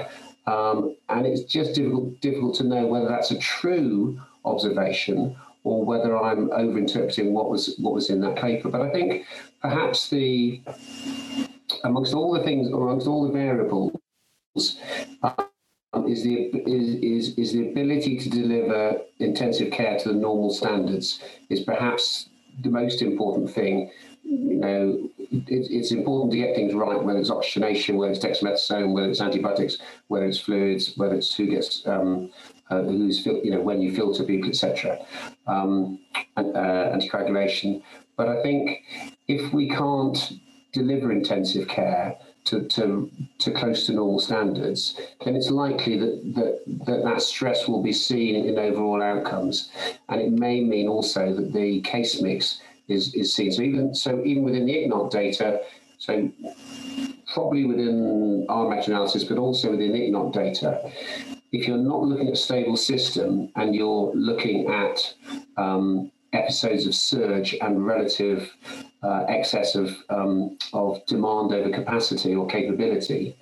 [0.45, 6.17] Um, and it's just difficult, difficult to know whether that's a true observation or whether
[6.17, 8.69] I'm overinterpreting what was what was in that paper.
[8.69, 9.25] But I think
[9.61, 10.61] perhaps the
[11.83, 13.91] amongst all the things, amongst all the variables,
[15.23, 16.95] um, is the is,
[17.27, 22.29] is is the ability to deliver intensive care to the normal standards is perhaps
[22.61, 23.91] the most important thing
[24.29, 28.93] you know, it, it's important to get things right, whether it's oxygenation, whether it's dexamethasone,
[28.93, 32.31] whether it's antibiotics, whether it's fluids, whether it's who gets, um,
[32.69, 34.99] uh, who's, you know, when you filter people, etc.,
[35.47, 35.99] um,
[36.37, 37.81] and, uh, anticoagulation.
[38.17, 38.83] But I think
[39.27, 40.33] if we can't
[40.73, 42.15] deliver intensive care
[42.49, 47.67] to, to, to close to normal standards, then it's likely that, that, that that stress
[47.67, 49.69] will be seen in overall outcomes.
[50.09, 53.51] And it may mean also that the case mix is, is seen.
[53.51, 55.61] So even so, even within the ICNARC data,
[55.99, 56.31] so
[57.33, 60.91] probably within our meta-analysis, but also within ICNARC data,
[61.51, 65.13] if you're not looking at a stable system and you're looking at
[65.57, 68.51] um, episodes of surge and relative
[69.03, 73.35] uh, excess of, um, of demand over capacity or capability,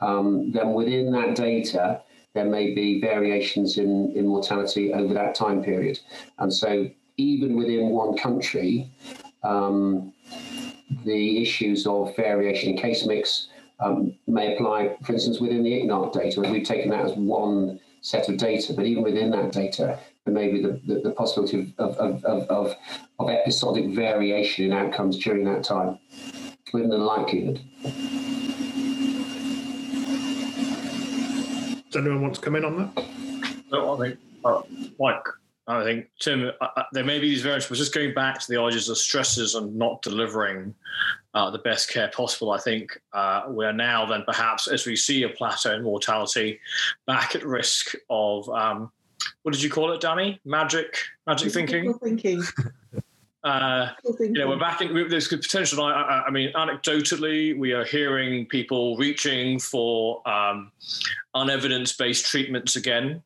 [0.00, 2.00] um, then within that data,
[2.34, 5.98] there may be variations in, in mortality over that time period.
[6.38, 8.90] And so even within one country,
[9.42, 10.12] um,
[11.04, 13.48] the issues of variation in case mix
[13.80, 16.40] um, may apply, for instance, within the ICNARC data.
[16.40, 20.50] We've taken that as one set of data, but even within that data, there may
[20.50, 22.74] be the, the, the possibility of, of, of, of,
[23.18, 25.98] of episodic variation in outcomes during that time,
[26.72, 27.60] within the likelihood.
[31.90, 33.04] Does anyone want to come in on that?
[33.70, 34.62] No, I think, uh,
[34.98, 35.22] like
[35.66, 38.46] I think Tim, uh, uh, there may be these variants, but just going back to
[38.48, 40.74] the ideas of stresses and not delivering
[41.34, 44.96] uh, the best care possible, I think uh, we are now then perhaps, as we
[44.96, 46.60] see a plateau in mortality,
[47.06, 48.90] back at risk of um,
[49.44, 50.40] what did you call it, Danny?
[50.46, 51.94] Magic, magic thinking.
[51.94, 52.42] Thinking.
[53.44, 55.06] Uh, you know, we're back in.
[55.06, 55.84] There's potential.
[55.84, 60.72] I, I, I, mean, anecdotally, we are hearing people reaching for um,
[61.34, 63.22] unevidence-based treatments again.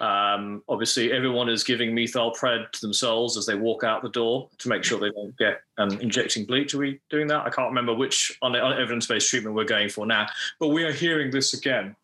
[0.00, 4.68] Um, obviously, everyone is giving methylpred to themselves as they walk out the door to
[4.70, 6.72] make sure they don't get um, injecting bleach.
[6.72, 7.44] Are we doing that?
[7.44, 10.26] I can't remember which on, on evidence-based treatment we're going for now,
[10.58, 11.94] but we are hearing this again.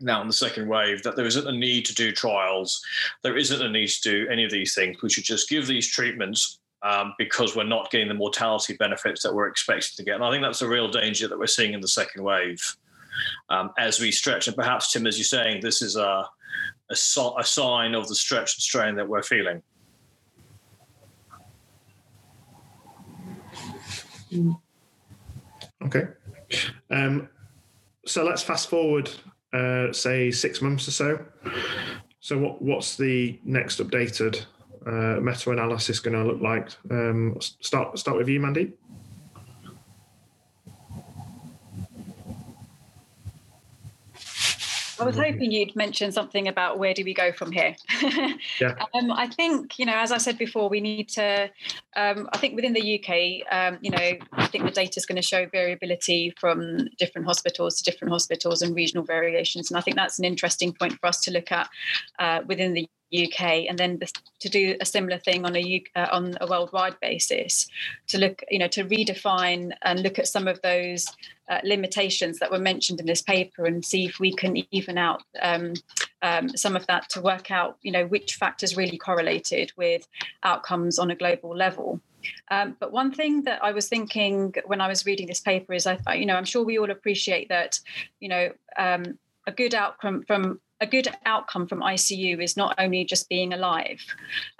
[0.00, 2.82] Now in the second wave that there isn't a need to do trials,
[3.22, 5.00] there isn't a need to do any of these things.
[5.02, 9.34] We should just give these treatments um, because we're not getting the mortality benefits that
[9.34, 10.16] we're expected to get.
[10.16, 12.76] And I think that's a real danger that we're seeing in the second wave
[13.48, 14.48] um, as we stretch.
[14.48, 16.28] And perhaps, Tim, as you're saying, this is a,
[16.90, 16.94] a,
[17.38, 19.62] a sign of the stretch and strain that we're feeling.
[25.84, 26.08] Okay.
[26.90, 27.28] Um,
[28.06, 29.10] so let's fast forward,
[29.54, 31.24] uh, say six months or so.
[32.20, 34.44] So what, what's the next updated
[34.86, 36.70] uh, meta-analysis going to look like?
[36.90, 38.72] Um, start start with you, Mandy.
[45.04, 47.76] I was hoping you'd mention something about where do we go from here.
[48.58, 48.74] yeah.
[48.94, 51.50] Um, I think you know, as I said before, we need to.
[51.94, 55.16] Um, I think within the UK, um, you know, I think the data is going
[55.16, 59.96] to show variability from different hospitals to different hospitals and regional variations, and I think
[59.98, 61.68] that's an interesting point for us to look at
[62.18, 64.00] uh, within the UK, and then
[64.40, 67.68] to do a similar thing on a uh, on a worldwide basis,
[68.08, 71.06] to look, you know, to redefine and look at some of those
[71.48, 75.22] uh, limitations that were mentioned in this paper, and see if we can even out
[75.42, 75.74] um,
[76.22, 80.06] um, some of that to work out, you know, which factors really correlated with
[80.42, 82.00] outcomes on a global level.
[82.50, 85.86] Um, but one thing that I was thinking when I was reading this paper is,
[85.86, 87.78] I, you know, I'm sure we all appreciate that,
[88.20, 93.04] you know, um, a good outcome from a good outcome from ICU is not only
[93.04, 94.00] just being alive.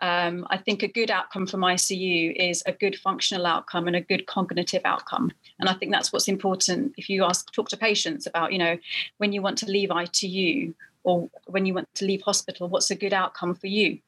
[0.01, 4.01] Um, I think a good outcome from ICU is a good functional outcome and a
[4.01, 5.33] good cognitive outcome.
[5.59, 8.79] And I think that's what's important if you ask, talk to patients about, you know,
[9.19, 12.97] when you want to leave ITU or when you want to leave hospital, what's a
[12.97, 13.99] good outcome for you?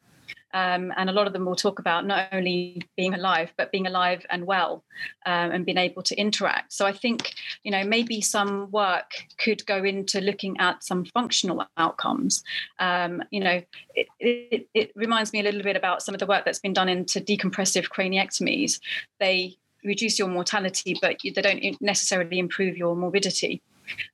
[0.57, 3.87] Um, and a lot of them will talk about not only being alive, but being
[3.87, 4.85] alive and well
[5.27, 6.73] um, and being able to interact.
[6.73, 9.11] So I think, you know, maybe some work
[9.43, 12.43] could go into looking at some functional outcomes.
[12.79, 13.61] Um, you know,
[13.95, 16.73] it, it, it reminds me a little bit about some of the work that's been
[16.73, 18.81] done into decompressive craniectomies.
[19.21, 23.61] They reduce your mortality, but they don't necessarily improve your morbidity.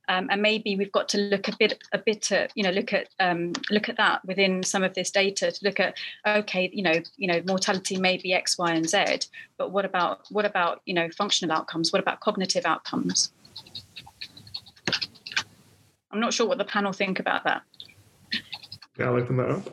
[0.07, 2.93] Um, and maybe we've got to look a bit a bit at you know look
[2.93, 6.83] at um, look at that within some of this data to look at okay you
[6.83, 10.81] know you know mortality may be X Y and Z but what about what about
[10.85, 11.91] you know functional outcomes?
[11.91, 13.31] What about cognitive outcomes?
[16.11, 17.63] I'm not sure what the panel think about that.
[18.97, 19.69] Yeah I'll open that up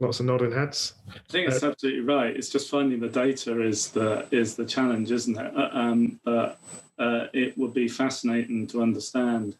[0.00, 2.36] lots of nodding heads I think it's uh, absolutely right.
[2.36, 5.56] It's just finding the data is the is the challenge, isn't it?
[5.56, 6.58] Uh, um, but
[6.98, 9.56] uh, it would be fascinating to understand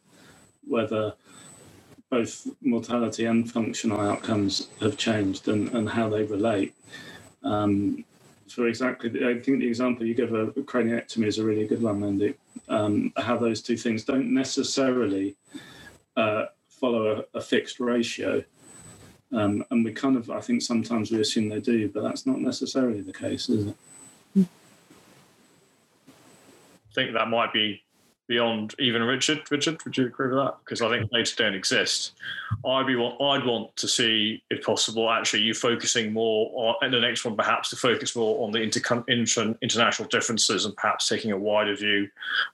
[0.67, 1.15] whether
[2.11, 6.75] both mortality and functional outcomes have changed and, and how they relate.
[7.43, 8.05] Um,
[8.49, 12.01] for exactly, I think the example you give of craniectomy is a really good one,
[12.01, 12.35] Mandy.
[12.69, 15.37] Um, how those two things don't necessarily
[16.17, 18.43] uh, follow a, a, fixed ratio.
[19.33, 22.41] Um, and we kind of, I think sometimes we assume they do, but that's not
[22.41, 23.77] necessarily the case, is it?
[24.37, 24.47] I
[26.95, 27.83] think that might be
[28.29, 29.51] beyond even Richard.
[29.51, 30.57] Richard, would you agree with that?
[30.65, 32.13] Because I think data don't exist.
[32.65, 37.01] I'd be I'd want to see, if possible, actually you focusing more on and the
[37.01, 41.33] next one perhaps to focus more on the inter, inter, international differences and perhaps taking
[41.33, 42.09] a wider view,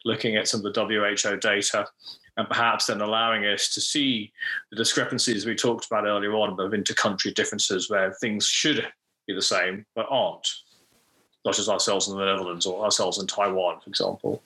[0.04, 1.86] looking at some of the WHO data.
[2.36, 4.32] And perhaps then allowing us to see
[4.70, 8.86] the discrepancies we talked about earlier on of inter-country differences where things should
[9.26, 10.48] be the same but aren't
[11.46, 14.42] such as ourselves in the Netherlands or ourselves in Taiwan, for example.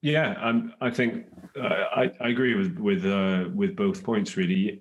[0.00, 0.34] Yeah,
[0.80, 4.36] I think uh, I, I, agree with with uh, with both points.
[4.36, 4.80] Really,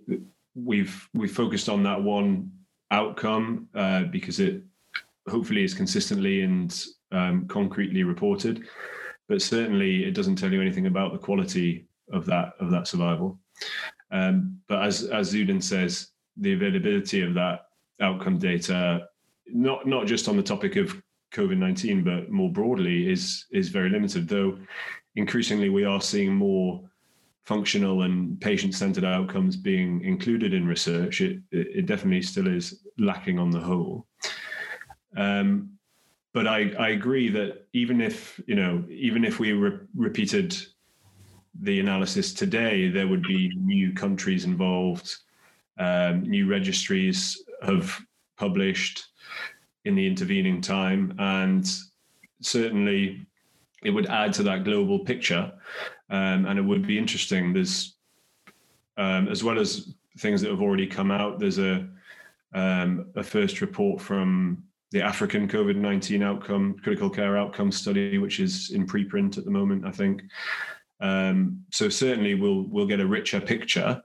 [0.55, 2.51] we've we focused on that one
[2.89, 4.63] outcome uh, because it
[5.29, 8.63] hopefully is consistently and um, concretely reported,
[9.31, 13.39] but certainly it doesn't tell you anything about the quality of that of that survival.
[14.11, 17.67] Um, but as as Zudin says, the availability of that
[18.01, 19.07] outcome data
[19.47, 21.01] not not just on the topic of
[21.33, 24.27] COVID nineteen, but more broadly, is is very limited.
[24.27, 24.57] Though
[25.15, 26.81] increasingly we are seeing more
[27.45, 31.21] functional and patient centered outcomes being included in research.
[31.21, 34.07] It it definitely still is lacking on the whole.
[35.15, 35.77] Um,
[36.33, 40.55] but I, I agree that even if you know even if we re- repeated
[41.61, 45.15] the analysis today, there would be new countries involved,
[45.77, 47.99] um, new registries have
[48.37, 49.07] published
[49.85, 51.13] in the intervening time.
[51.19, 51.69] And
[52.41, 53.25] certainly
[53.83, 55.51] it would add to that global picture.
[56.09, 57.53] Um, and it would be interesting.
[57.53, 57.95] There's,
[58.97, 61.87] um, as well as things that have already come out, there's a,
[62.53, 68.39] um, a first report from the African COVID 19 outcome, critical care outcome study, which
[68.39, 70.21] is in preprint at the moment, I think.
[70.99, 74.01] Um, so certainly we'll we'll get a richer picture.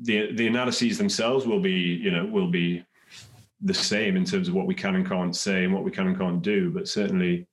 [0.00, 2.84] The the analyses themselves will be you know will be
[3.60, 6.08] the same in terms of what we can and can't say and what we can
[6.08, 7.46] and can't do, but certainly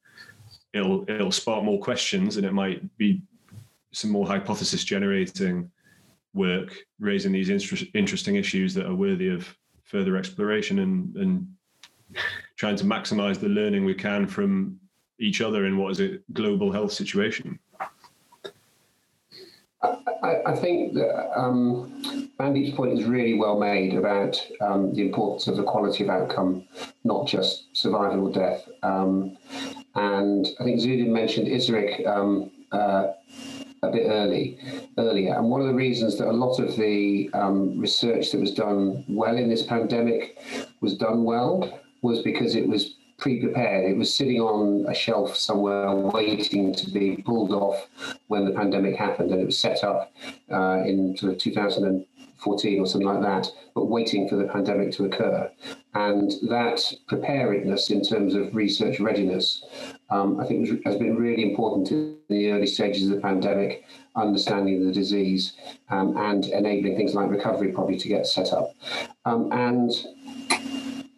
[0.73, 3.21] it'll it'll spark more questions and it might be
[3.93, 5.69] some more hypothesis generating
[6.33, 11.47] work raising these inter- interesting issues that are worthy of further exploration and and
[12.57, 14.79] trying to maximize the learning we can from
[15.19, 17.59] each other in what is a global health situation.
[19.83, 25.57] I, I think that um, point is really well made about um, the importance of
[25.57, 26.67] the quality of outcome,
[27.03, 28.67] not just survival or death.
[28.83, 29.37] Um,
[29.95, 33.07] and I think Zudin mentioned ISARIC um, uh,
[33.83, 34.59] a bit early
[34.97, 35.35] earlier.
[35.35, 39.03] And one of the reasons that a lot of the um, research that was done
[39.07, 40.37] well in this pandemic
[40.81, 43.89] was done well was because it was pre-prepared.
[43.89, 47.87] It was sitting on a shelf somewhere waiting to be pulled off
[48.27, 50.11] when the pandemic happened, and it was set up
[50.51, 55.05] uh, in sort of 2014 or something like that, but waiting for the pandemic to
[55.05, 55.49] occur.
[55.93, 59.63] And that preparedness in terms of research readiness,
[60.09, 63.85] um, I think, has been really important in the early stages of the pandemic,
[64.15, 65.53] understanding the disease
[65.89, 68.73] um, and enabling things like recovery probably to get set up.
[69.25, 69.91] Um, and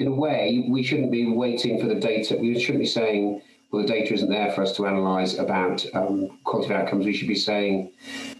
[0.04, 2.36] in a way, we shouldn't be waiting for the data.
[2.36, 3.42] We shouldn't be saying,
[3.72, 7.06] well, the data isn't there for us to analyze about um, quality of outcomes.
[7.06, 7.94] We should be saying,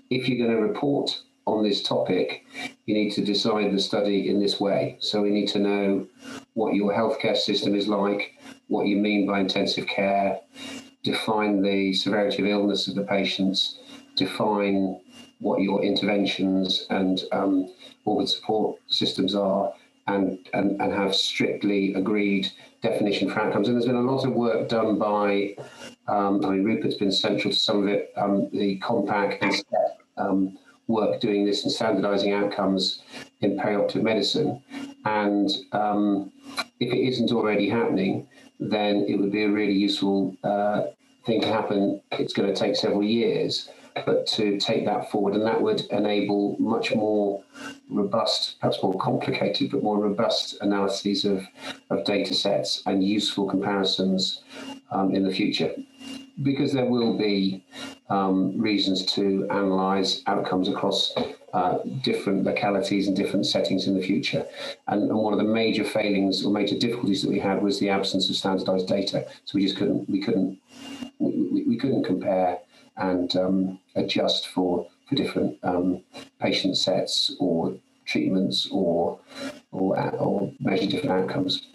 [0.10, 2.46] if you're going to report on this topic,
[2.86, 4.98] you need to design the study in this way.
[5.00, 6.06] So we need to know
[6.54, 8.38] what your healthcare system is like,
[8.68, 10.42] what you mean by intensive care,
[11.02, 13.80] define the severity of illness of the patients,
[14.18, 15.00] define
[15.40, 19.74] what your interventions and um, organ support systems are,
[20.08, 22.52] and, and, and have strictly agreed
[22.82, 23.68] definition for outcomes.
[23.68, 25.56] And there's been a lot of work done by,
[26.08, 30.02] um, I mean, Rupert's been central to some of it, um, the COMPAC and STEP
[30.18, 33.02] um, work doing this and standardizing outcomes
[33.42, 34.62] in perioperative medicine.
[35.06, 36.32] And um,
[36.80, 38.28] if it isn't already happening,
[38.60, 40.84] then it would be a really useful uh,
[41.26, 42.02] thing to happen.
[42.12, 43.70] It's going to take several years
[44.06, 47.44] but to take that forward, and that would enable much more
[47.90, 51.46] robust, perhaps more complicated, but more robust analyses of,
[51.90, 54.44] of data sets and useful comparisons
[54.92, 55.74] um, in the future.
[56.42, 57.64] Because there will be
[58.10, 61.14] um, reasons to analyse outcomes across
[61.54, 64.46] uh, different localities and different settings in the future.
[64.88, 67.90] And, and, one of the major failings or major difficulties that we had was the
[67.90, 69.28] absence of standardised data.
[69.46, 70.60] So we just couldn't we couldn't
[71.20, 72.60] we, we couldn't compare
[72.98, 76.02] and um, adjust for for different um,
[76.40, 77.76] patient sets or
[78.06, 79.20] treatments or
[79.72, 81.68] or, or measure different outcomes.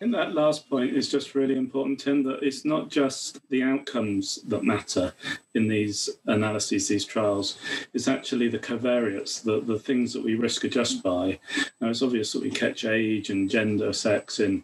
[0.00, 4.38] In that last point is just really important, Tim, that it's not just the outcomes
[4.46, 5.12] that matter
[5.54, 7.58] in these analyses, these trials.
[7.92, 11.40] It's actually the covariates, the, the things that we risk adjust by.
[11.80, 14.62] Now, it's obvious that we catch age and gender, sex in,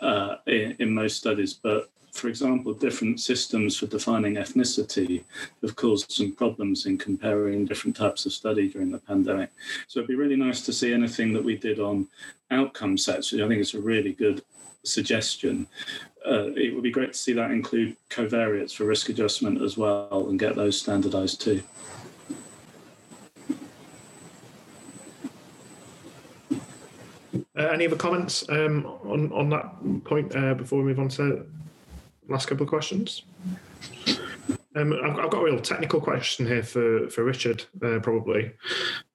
[0.00, 5.24] uh, in, in most studies, but for example, different systems for defining ethnicity
[5.62, 9.50] have caused some problems in comparing different types of study during the pandemic.
[9.86, 12.08] So it'd be really nice to see anything that we did on
[12.50, 13.32] outcome sets.
[13.32, 14.42] I think it's a really good
[14.84, 15.66] suggestion.
[16.26, 20.26] Uh, it would be great to see that include covariates for risk adjustment as well
[20.28, 21.62] and get those standardized too.
[27.58, 31.44] Uh, any other comments um, on on that point uh, before we move on to
[32.28, 33.22] last couple of questions.
[34.76, 38.52] Um, I've, I've, got a real technical question here for, for Richard, uh, probably.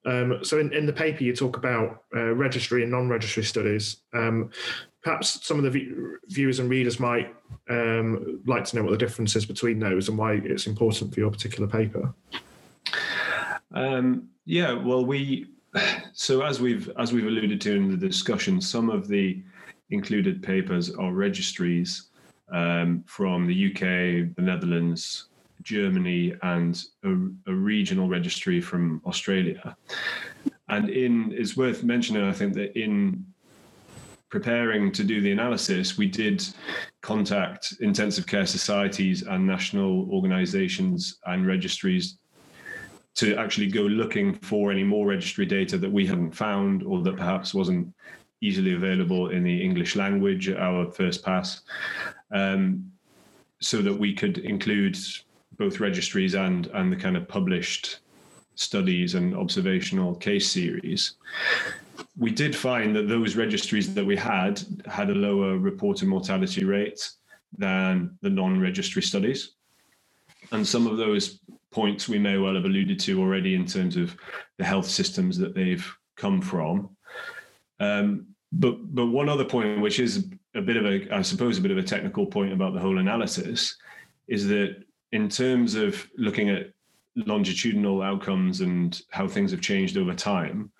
[0.04, 3.98] Um, so, in, in the paper, you talk about uh, registry and non registry studies.
[4.12, 4.50] Um,
[5.02, 7.34] perhaps some of the viewers and readers might
[7.70, 11.20] um, like to know what the difference is between those and why it's important for
[11.20, 12.12] your particular paper.
[13.72, 15.46] Um, yeah, well, we
[16.12, 19.42] so as we've as we've alluded to in the discussion, some of the
[19.90, 22.10] included papers are registries
[22.54, 25.26] um, from the UK, the Netherlands,
[25.62, 29.76] Germany, and a, a, regional registry from Australia.
[30.68, 33.26] And in it's worth mentioning, I think that in
[34.30, 36.46] preparing to do the analysis, we did
[37.00, 42.18] contact intensive care societies and national organisations and registries
[43.16, 47.16] to actually go looking for any more registry data that we hadn't found or that
[47.16, 47.92] perhaps wasn't
[48.40, 51.62] easily available in the English language at our first pass
[52.32, 52.90] um,
[53.60, 54.96] so that we could include
[55.56, 57.98] both registries and and the kind of published
[58.56, 61.14] studies and observational case series.
[62.16, 67.10] We did find that those registries that we had had a lower reported mortality rate
[67.56, 69.54] than the non-registry studies.
[70.52, 74.16] and some of those points we may well have alluded to already in terms of
[74.58, 76.96] the health systems that they've come from.
[77.80, 81.60] Um, but but one other point, which is a bit of a, I suppose, a
[81.60, 83.76] bit of a technical point about the whole analysis,
[84.28, 86.72] is that in terms of looking at
[87.16, 90.70] longitudinal outcomes and how things have changed over time,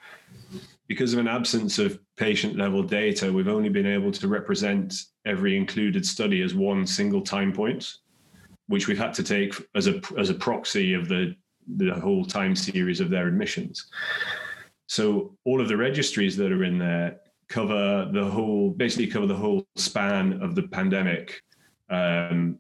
[0.87, 4.95] because of an absence of patient level data, we've only been able to represent
[5.25, 7.97] every included study as one single time point,
[8.69, 11.35] which we've had to take as a as a proxy of the
[11.77, 13.87] the whole time series of their admissions.
[14.87, 19.35] So all of the registries that are in there cover the whole, basically cover the
[19.35, 21.43] whole span of the pandemic.
[21.91, 22.59] Um,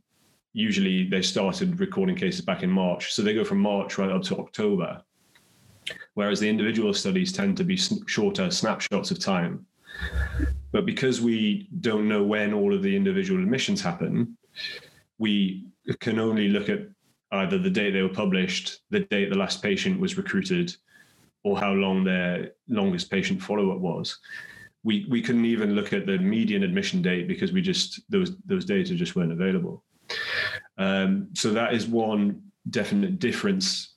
[0.52, 4.22] usually they started recording cases back in March, so they go from March right up
[4.24, 5.02] to October.
[6.14, 7.76] Whereas the individual studies tend to be
[8.06, 9.66] shorter snapshots of time.
[10.72, 14.36] But because we don't know when all of the individual admissions happen,
[15.18, 15.66] we
[16.00, 16.80] can only look at
[17.32, 20.74] either the date they were published, the date the last patient was recruited,
[21.42, 24.18] or how long their longest patient follow up was.
[24.84, 28.64] We we couldn't even look at the median admission date because we just those those
[28.64, 29.82] data just weren't available.
[30.78, 33.94] Um, so that is one definite difference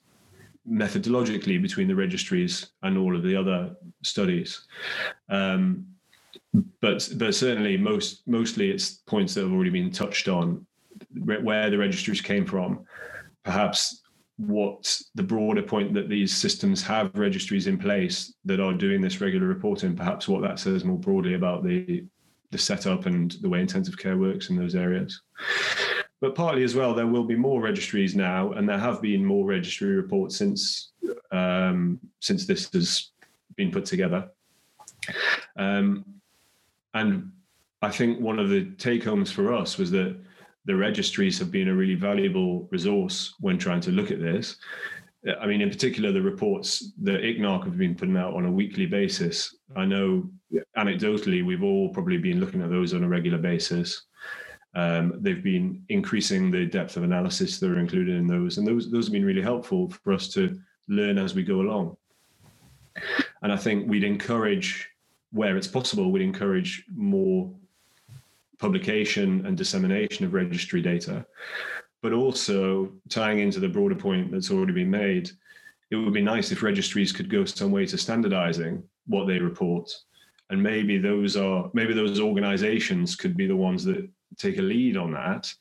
[0.70, 4.66] methodologically between the registries and all of the other studies.
[5.28, 5.86] Um,
[6.80, 10.66] but but certainly most mostly it's points that have already been touched on
[11.24, 12.84] where the registries came from
[13.44, 14.02] perhaps
[14.38, 19.20] what the broader point that these systems have registries in place that are doing this
[19.20, 22.04] regular reporting, perhaps what that says more broadly about the
[22.50, 25.20] the setup and the way intensive care works in those areas.
[26.20, 29.44] But partly as well, there will be more registries now, and there have been more
[29.44, 30.92] registry reports since
[31.30, 33.10] um, since this has
[33.56, 34.30] been put together.
[35.56, 36.04] Um,
[36.94, 37.32] and
[37.82, 40.16] I think one of the take homes for us was that
[40.68, 44.58] the registries have been a really valuable resource when trying to look at this.
[45.40, 48.84] I mean, in particular, the reports that ICNARC have been putting out on a weekly
[48.84, 49.56] basis.
[49.74, 50.30] I know
[50.76, 54.02] anecdotally, we've all probably been looking at those on a regular basis.
[54.74, 58.90] Um, they've been increasing the depth of analysis that are included in those, and those
[58.90, 61.96] those have been really helpful for us to learn as we go along.
[63.42, 64.86] And I think we'd encourage,
[65.32, 67.50] where it's possible, we'd encourage more
[68.58, 71.24] publication and dissemination of registry data,
[72.02, 75.30] but also tying into the broader point that's already been made,
[75.90, 79.90] it would be nice if registries could go some way to standardizing what they report.
[80.50, 84.96] And maybe those are maybe those organizations could be the ones that take a lead
[84.96, 85.52] on that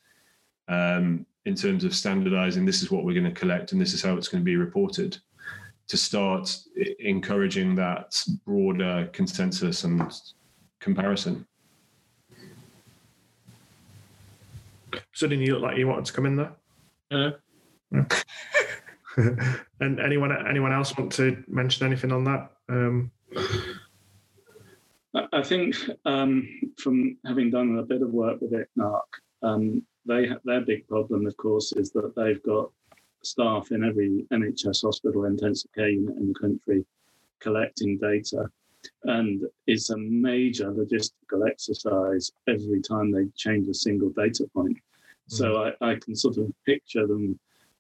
[0.68, 4.02] um, in terms of standardizing this is what we're going to collect and this is
[4.02, 5.18] how it's going to be reported
[5.88, 6.58] to start
[7.00, 10.02] encouraging that broader consensus and
[10.80, 11.46] comparison.
[15.14, 16.52] Suddenly, you look like you wanted to come in there.
[17.12, 17.32] Yeah.
[19.80, 22.52] and anyone anyone else want to mention anything on that?
[22.70, 23.12] Um,
[25.34, 25.76] I think
[26.06, 29.02] um, from having done a bit of work with ICNARC,
[29.42, 32.72] um, they their big problem, of course, is that they've got
[33.24, 36.86] staff in every NHS hospital intensive care unit in the country
[37.40, 38.50] collecting data
[39.04, 44.78] and it's a major logistical exercise every time they change a single data point.
[44.78, 45.36] Mm-hmm.
[45.36, 45.74] So mm.
[45.82, 47.40] I, I, can sort of picture them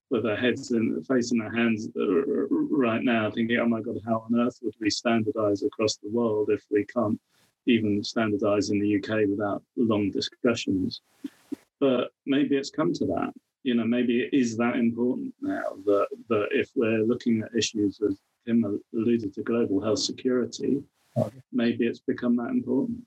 [0.09, 4.39] with their heads and facing their hands right now, thinking, "Oh my God, how on
[4.39, 7.19] earth would we standardise across the world if we can't
[7.65, 11.01] even standardise in the UK without long discussions?"
[11.79, 13.33] But maybe it's come to that.
[13.63, 17.99] You know, maybe it is that important now that that if we're looking at issues
[18.01, 20.81] as Tim alluded to global health security,
[21.51, 22.99] maybe it's become that important.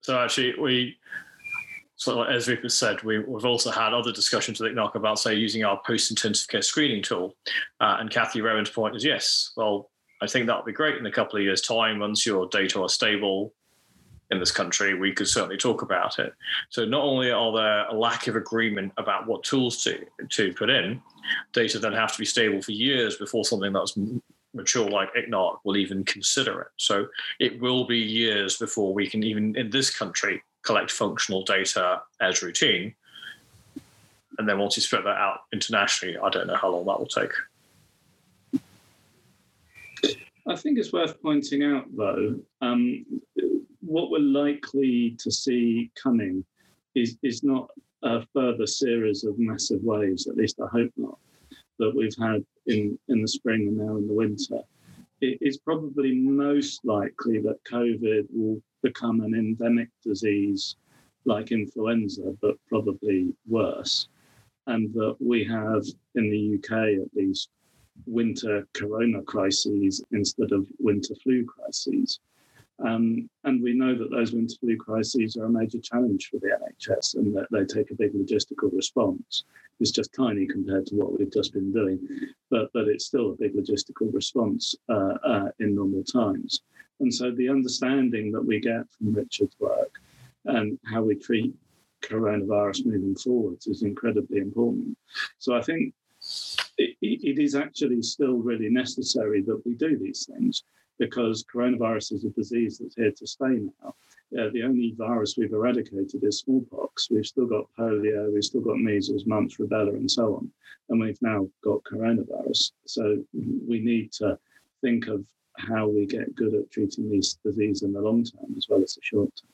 [0.00, 0.98] So actually, we,
[1.96, 5.64] so as Rupert said, we, have also had other discussions with ICNARC about, say, using
[5.64, 7.34] our post-intensive care screening tool.
[7.80, 9.90] Uh, and Kathy Rowan's point is, yes, well,
[10.22, 12.80] I think that would be great in a couple of years' time once your data
[12.80, 13.52] are stable
[14.30, 16.34] in this country, we could certainly talk about it.
[16.70, 20.68] So not only are there a lack of agreement about what tools to to put
[20.68, 21.00] in,
[21.52, 23.96] data then have to be stable for years before something that's
[24.56, 26.68] mature like ICNARC will even consider it.
[26.76, 27.06] So
[27.38, 32.42] it will be years before we can even in this country collect functional data as
[32.42, 32.94] routine.
[34.38, 37.06] And then once you spread that out internationally, I don't know how long that will
[37.06, 37.32] take.
[40.48, 43.04] I think it's worth pointing out, though, um,
[43.80, 46.44] what we're likely to see coming
[46.94, 47.70] is, is not
[48.02, 51.18] a further series of massive waves, at least I hope not,
[51.78, 54.60] that we've had in, in the spring and now in the winter.
[55.20, 60.76] It is probably most likely that COVID will become an endemic disease
[61.24, 64.08] like influenza, but probably worse.
[64.66, 65.84] and that we have
[66.16, 66.72] in the UK
[67.04, 67.50] at least
[68.06, 72.20] winter corona crises instead of winter flu crises.
[72.84, 76.48] Um, and we know that those winter flu crises are a major challenge for the
[76.48, 79.44] NHS and that they take a big logistical response.
[79.80, 82.06] It's just tiny compared to what we've just been doing,
[82.50, 86.62] but, but it's still a big logistical response uh, uh, in normal times.
[87.00, 89.92] And so the understanding that we get from Richard's work
[90.44, 91.54] and how we treat
[92.02, 94.96] coronavirus moving forwards is incredibly important.
[95.38, 95.94] So I think
[96.78, 100.62] it, it is actually still really necessary that we do these things
[100.98, 103.94] because coronavirus is a disease that's here to stay now.
[104.36, 107.10] Uh, the only virus we've eradicated is smallpox.
[107.10, 110.50] We've still got polio, we've still got measles, mumps, rubella, and so on.
[110.88, 112.72] And we've now got coronavirus.
[112.86, 114.38] So we need to
[114.80, 115.24] think of
[115.58, 118.94] how we get good at treating these diseases in the long term as well as
[118.94, 119.50] the short term.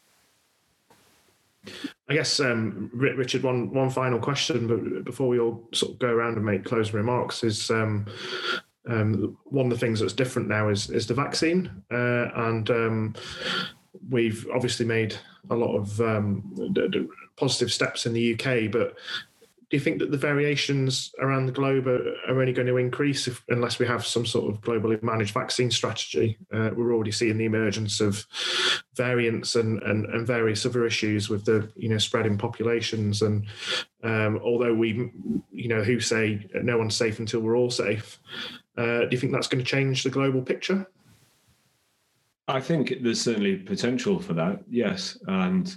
[2.08, 6.36] I guess, um, Richard, one one final question, before we all sort of go around
[6.36, 8.06] and make closing remarks, is um,
[8.88, 13.14] um, one of the things that's different now is is the vaccine, uh, and um,
[14.10, 15.14] we've obviously made
[15.50, 16.74] a lot of um,
[17.36, 18.96] positive steps in the UK, but
[19.72, 23.26] do you think that the variations around the globe are, are only going to increase
[23.26, 26.36] if, unless we have some sort of globally managed vaccine strategy?
[26.52, 28.26] Uh, we're already seeing the emergence of
[28.96, 33.22] variants and, and, and, various other issues with the you know spreading populations.
[33.22, 33.46] And
[34.02, 35.10] um, although we,
[35.50, 38.18] you know, who say no one's safe until we're all safe,
[38.76, 40.86] do you think that's going to change the global picture?
[42.48, 45.74] I think there's certainly potential for that, yes, and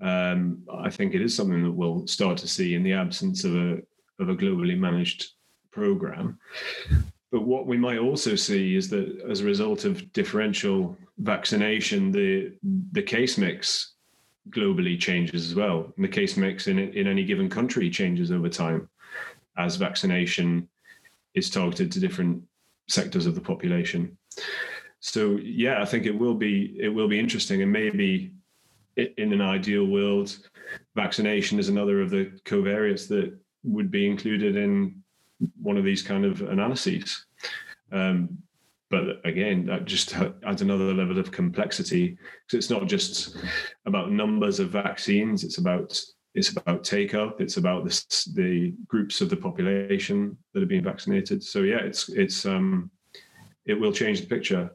[0.00, 3.54] um, I think it is something that we'll start to see in the absence of
[3.54, 3.82] a
[4.20, 5.32] of a globally managed
[5.70, 6.38] program.
[7.30, 12.52] But what we might also see is that as a result of differential vaccination, the
[12.92, 13.94] the case mix
[14.50, 15.92] globally changes as well.
[15.96, 18.88] And the case mix in in any given country changes over time
[19.56, 20.68] as vaccination
[21.38, 22.42] is targeted to different
[22.88, 24.16] sectors of the population.
[25.00, 28.32] So yeah, I think it will be it will be interesting, and maybe
[28.96, 30.36] in an ideal world,
[30.96, 35.02] vaccination is another of the covariates that would be included in
[35.62, 37.26] one of these kind of analyses.
[37.92, 38.38] Um,
[38.90, 40.16] but again, that just
[40.46, 43.36] adds another level of complexity because it's not just
[43.86, 46.00] about numbers of vaccines; it's about
[46.38, 50.84] it's about take up, it's about the, the groups of the population that are being
[50.84, 51.42] vaccinated.
[51.42, 52.90] So yeah, it's it's um,
[53.66, 54.70] it will change the picture.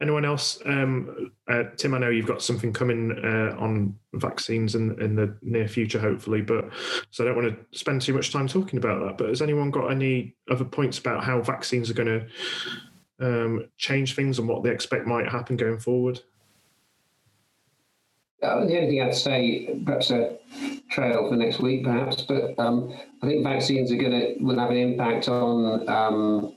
[0.00, 0.58] Anyone else?
[0.66, 5.36] Um, uh, Tim, I know you've got something coming uh, on vaccines in, in the
[5.40, 6.68] near future, hopefully, but
[7.10, 9.18] so I don't want to spend too much time talking about that.
[9.18, 12.26] But has anyone got any other points about how vaccines are going to
[13.20, 16.20] um, change things and what they expect might happen going forward?
[18.42, 20.36] Uh, the only thing I'd say, perhaps a
[20.90, 24.70] trail for next week, perhaps, but um, I think vaccines are going to will have
[24.70, 26.54] an impact on um,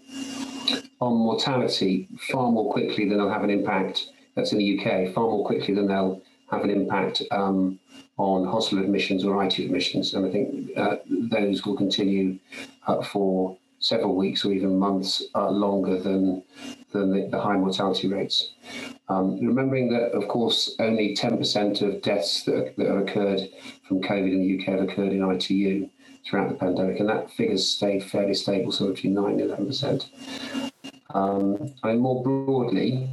[0.99, 4.09] on mortality far more quickly than they'll have an impact.
[4.35, 7.79] That's in the UK, far more quickly than they'll have an impact um,
[8.17, 10.13] on hospital admissions or IT admissions.
[10.13, 12.37] And I think uh, those will continue
[12.85, 16.43] uh, for several weeks or even months uh, longer than
[16.91, 18.53] than the, the, high mortality rates.
[19.09, 23.41] Um, remembering that, of course, only 10% of deaths that, that have occurred
[23.87, 25.89] from COVID in the UK have occurred in ITU
[26.25, 30.71] throughout the pandemic, and that figure's stayed fairly stable, so between 9 and 11%.
[31.13, 33.09] Um, I mean, more broadly,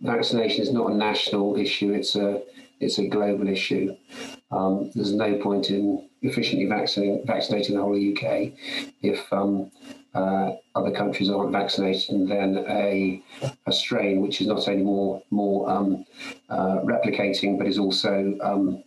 [0.00, 2.42] vaccination is not a national issue; it's a
[2.80, 3.96] it's a global issue.
[4.50, 8.52] Um, there's no point in efficiently vaccinating, vaccinating the whole UK
[9.02, 9.70] if um,
[10.14, 13.22] uh, other countries aren't vaccinated, then a,
[13.66, 16.04] a strain which is not only more more um,
[16.48, 18.82] uh, replicating, but is also um,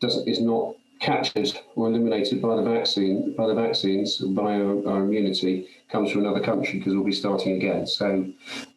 [0.00, 5.02] doesn't is not captured or eliminated by the vaccine by the vaccines by our, our
[5.02, 7.86] immunity comes from another country because we'll be starting again.
[7.86, 8.26] So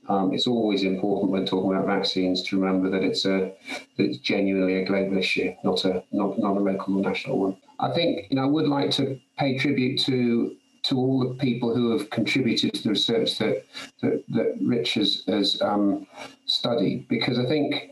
[0.09, 3.53] um, it's always important when talking about vaccines to remember that it's a
[3.97, 7.57] that it's genuinely a global issue, not a not not a local or national one.
[7.79, 11.75] I think you know I would like to pay tribute to to all the people
[11.75, 13.65] who have contributed to the research that
[14.01, 16.07] that, that Rich has, has um,
[16.45, 17.91] studied, because I think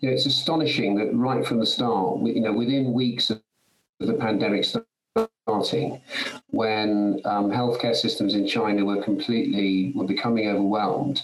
[0.00, 3.40] you know, it's astonishing that right from the start, you know, within weeks of
[4.00, 4.85] the pandemic starting,
[6.50, 11.22] when um, healthcare systems in China were completely were becoming overwhelmed,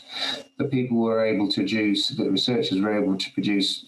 [0.59, 3.85] the people were able to produce, the researchers were able to produce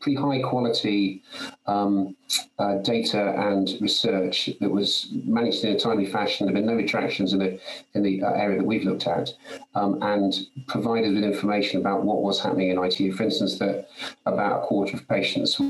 [0.00, 1.22] pretty high quality
[1.66, 2.16] um,
[2.58, 6.46] uh, data and research that was managed in a timely fashion.
[6.46, 7.60] There have been no retractions in the
[7.94, 9.32] in the uh, area that we've looked at,
[9.74, 10.34] um, and
[10.66, 13.12] provided with information about what was happening in ITU.
[13.12, 13.88] For instance, that
[14.26, 15.60] about a quarter of patients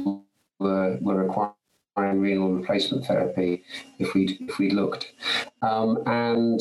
[0.59, 1.57] were were requiring
[2.07, 3.62] renal replacement therapy
[3.99, 5.12] if we if we looked,
[5.62, 6.61] um, and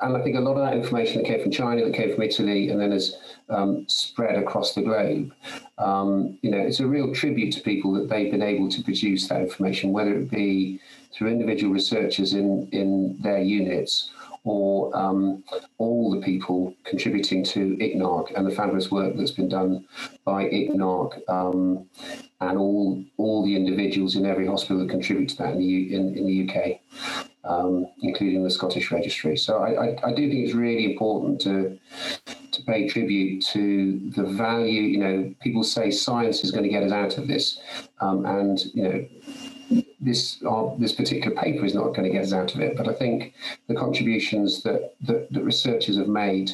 [0.00, 2.22] and I think a lot of that information that came from China, that came from
[2.22, 3.16] Italy, and then has
[3.48, 5.32] um, spread across the globe.
[5.78, 9.28] Um, you know, it's a real tribute to people that they've been able to produce
[9.28, 10.80] that information, whether it be
[11.12, 14.10] through individual researchers in in their units
[14.44, 15.44] or um,
[15.78, 19.86] all the people contributing to ICNARC and the fabulous work that's been done
[20.24, 21.86] by ICNARC um,
[22.40, 26.16] and all all the individuals in every hospital that contribute to that in the, in,
[26.16, 26.80] in the UK
[27.44, 29.36] um, including the Scottish Registry.
[29.36, 31.78] So I, I, I, do think it's really important to
[32.52, 34.82] to pay tribute to the value.
[34.82, 37.60] You know, people say science is going to get us out of this,
[38.00, 39.06] um, and you know.
[40.00, 42.88] This uh, this particular paper is not going to get us out of it, but
[42.88, 43.34] I think
[43.68, 46.50] the contributions that that, that researchers have made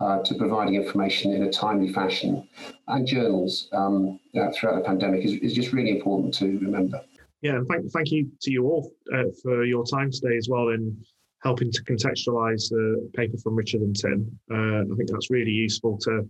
[0.00, 2.48] uh, to providing information in a timely fashion
[2.88, 7.00] and journals um, uh, throughout the pandemic is, is just really important to remember
[7.42, 10.68] yeah, and thank, thank you to you all uh, for your time today as well
[10.70, 10.96] in
[11.42, 14.38] helping to contextualize the paper from Richard and Tim.
[14.50, 16.28] Uh, I think that's really useful to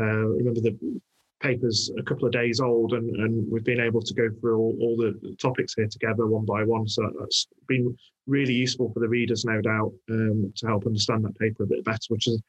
[0.00, 1.00] uh, remember the
[1.44, 4.76] paper's a couple of days old and, and we've been able to go through all,
[4.80, 6.88] all the topics here together one by one.
[6.88, 7.94] So that's been
[8.26, 11.84] really useful for the readers, no doubt, um, to help understand that paper a bit
[11.84, 12.40] better, which is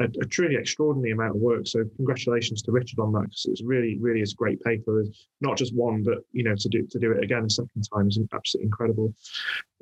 [0.00, 1.66] a, a, truly extraordinary amount of work.
[1.66, 5.04] So congratulations to Richard on that because it's really, really is a great paper.
[5.40, 8.08] Not just one, but you know to do to do it again a second time
[8.08, 9.14] is absolutely incredible.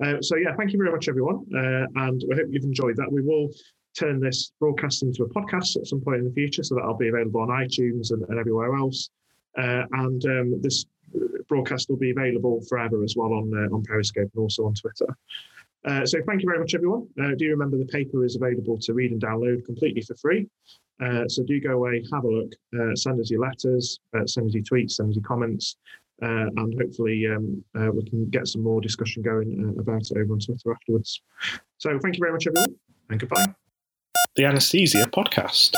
[0.05, 3.11] Uh, so yeah, thank you very much, everyone, uh, and I hope you've enjoyed that.
[3.11, 3.51] We will
[3.99, 7.09] turn this broadcast into a podcast at some point in the future, so that'll be
[7.09, 9.11] available on iTunes and, and everywhere else.
[9.59, 10.87] Uh, and um, this
[11.49, 15.07] broadcast will be available forever as well on uh, on Periscope and also on Twitter.
[15.85, 17.09] Uh, so thank you very much, everyone.
[17.21, 20.47] Uh, do remember the paper is available to read and download completely for free.
[21.03, 24.55] Uh, so do go away, have a look, uh, send us your letters, send us
[24.55, 25.77] your tweets, send us your comments,
[26.21, 27.65] and hopefully um,
[27.95, 31.23] we can get some more discussion going about it over on Twitter afterwards.
[31.79, 32.75] So thank you very much, everyone,
[33.09, 33.55] and goodbye.
[34.37, 35.75] The Anesthesia Podcast.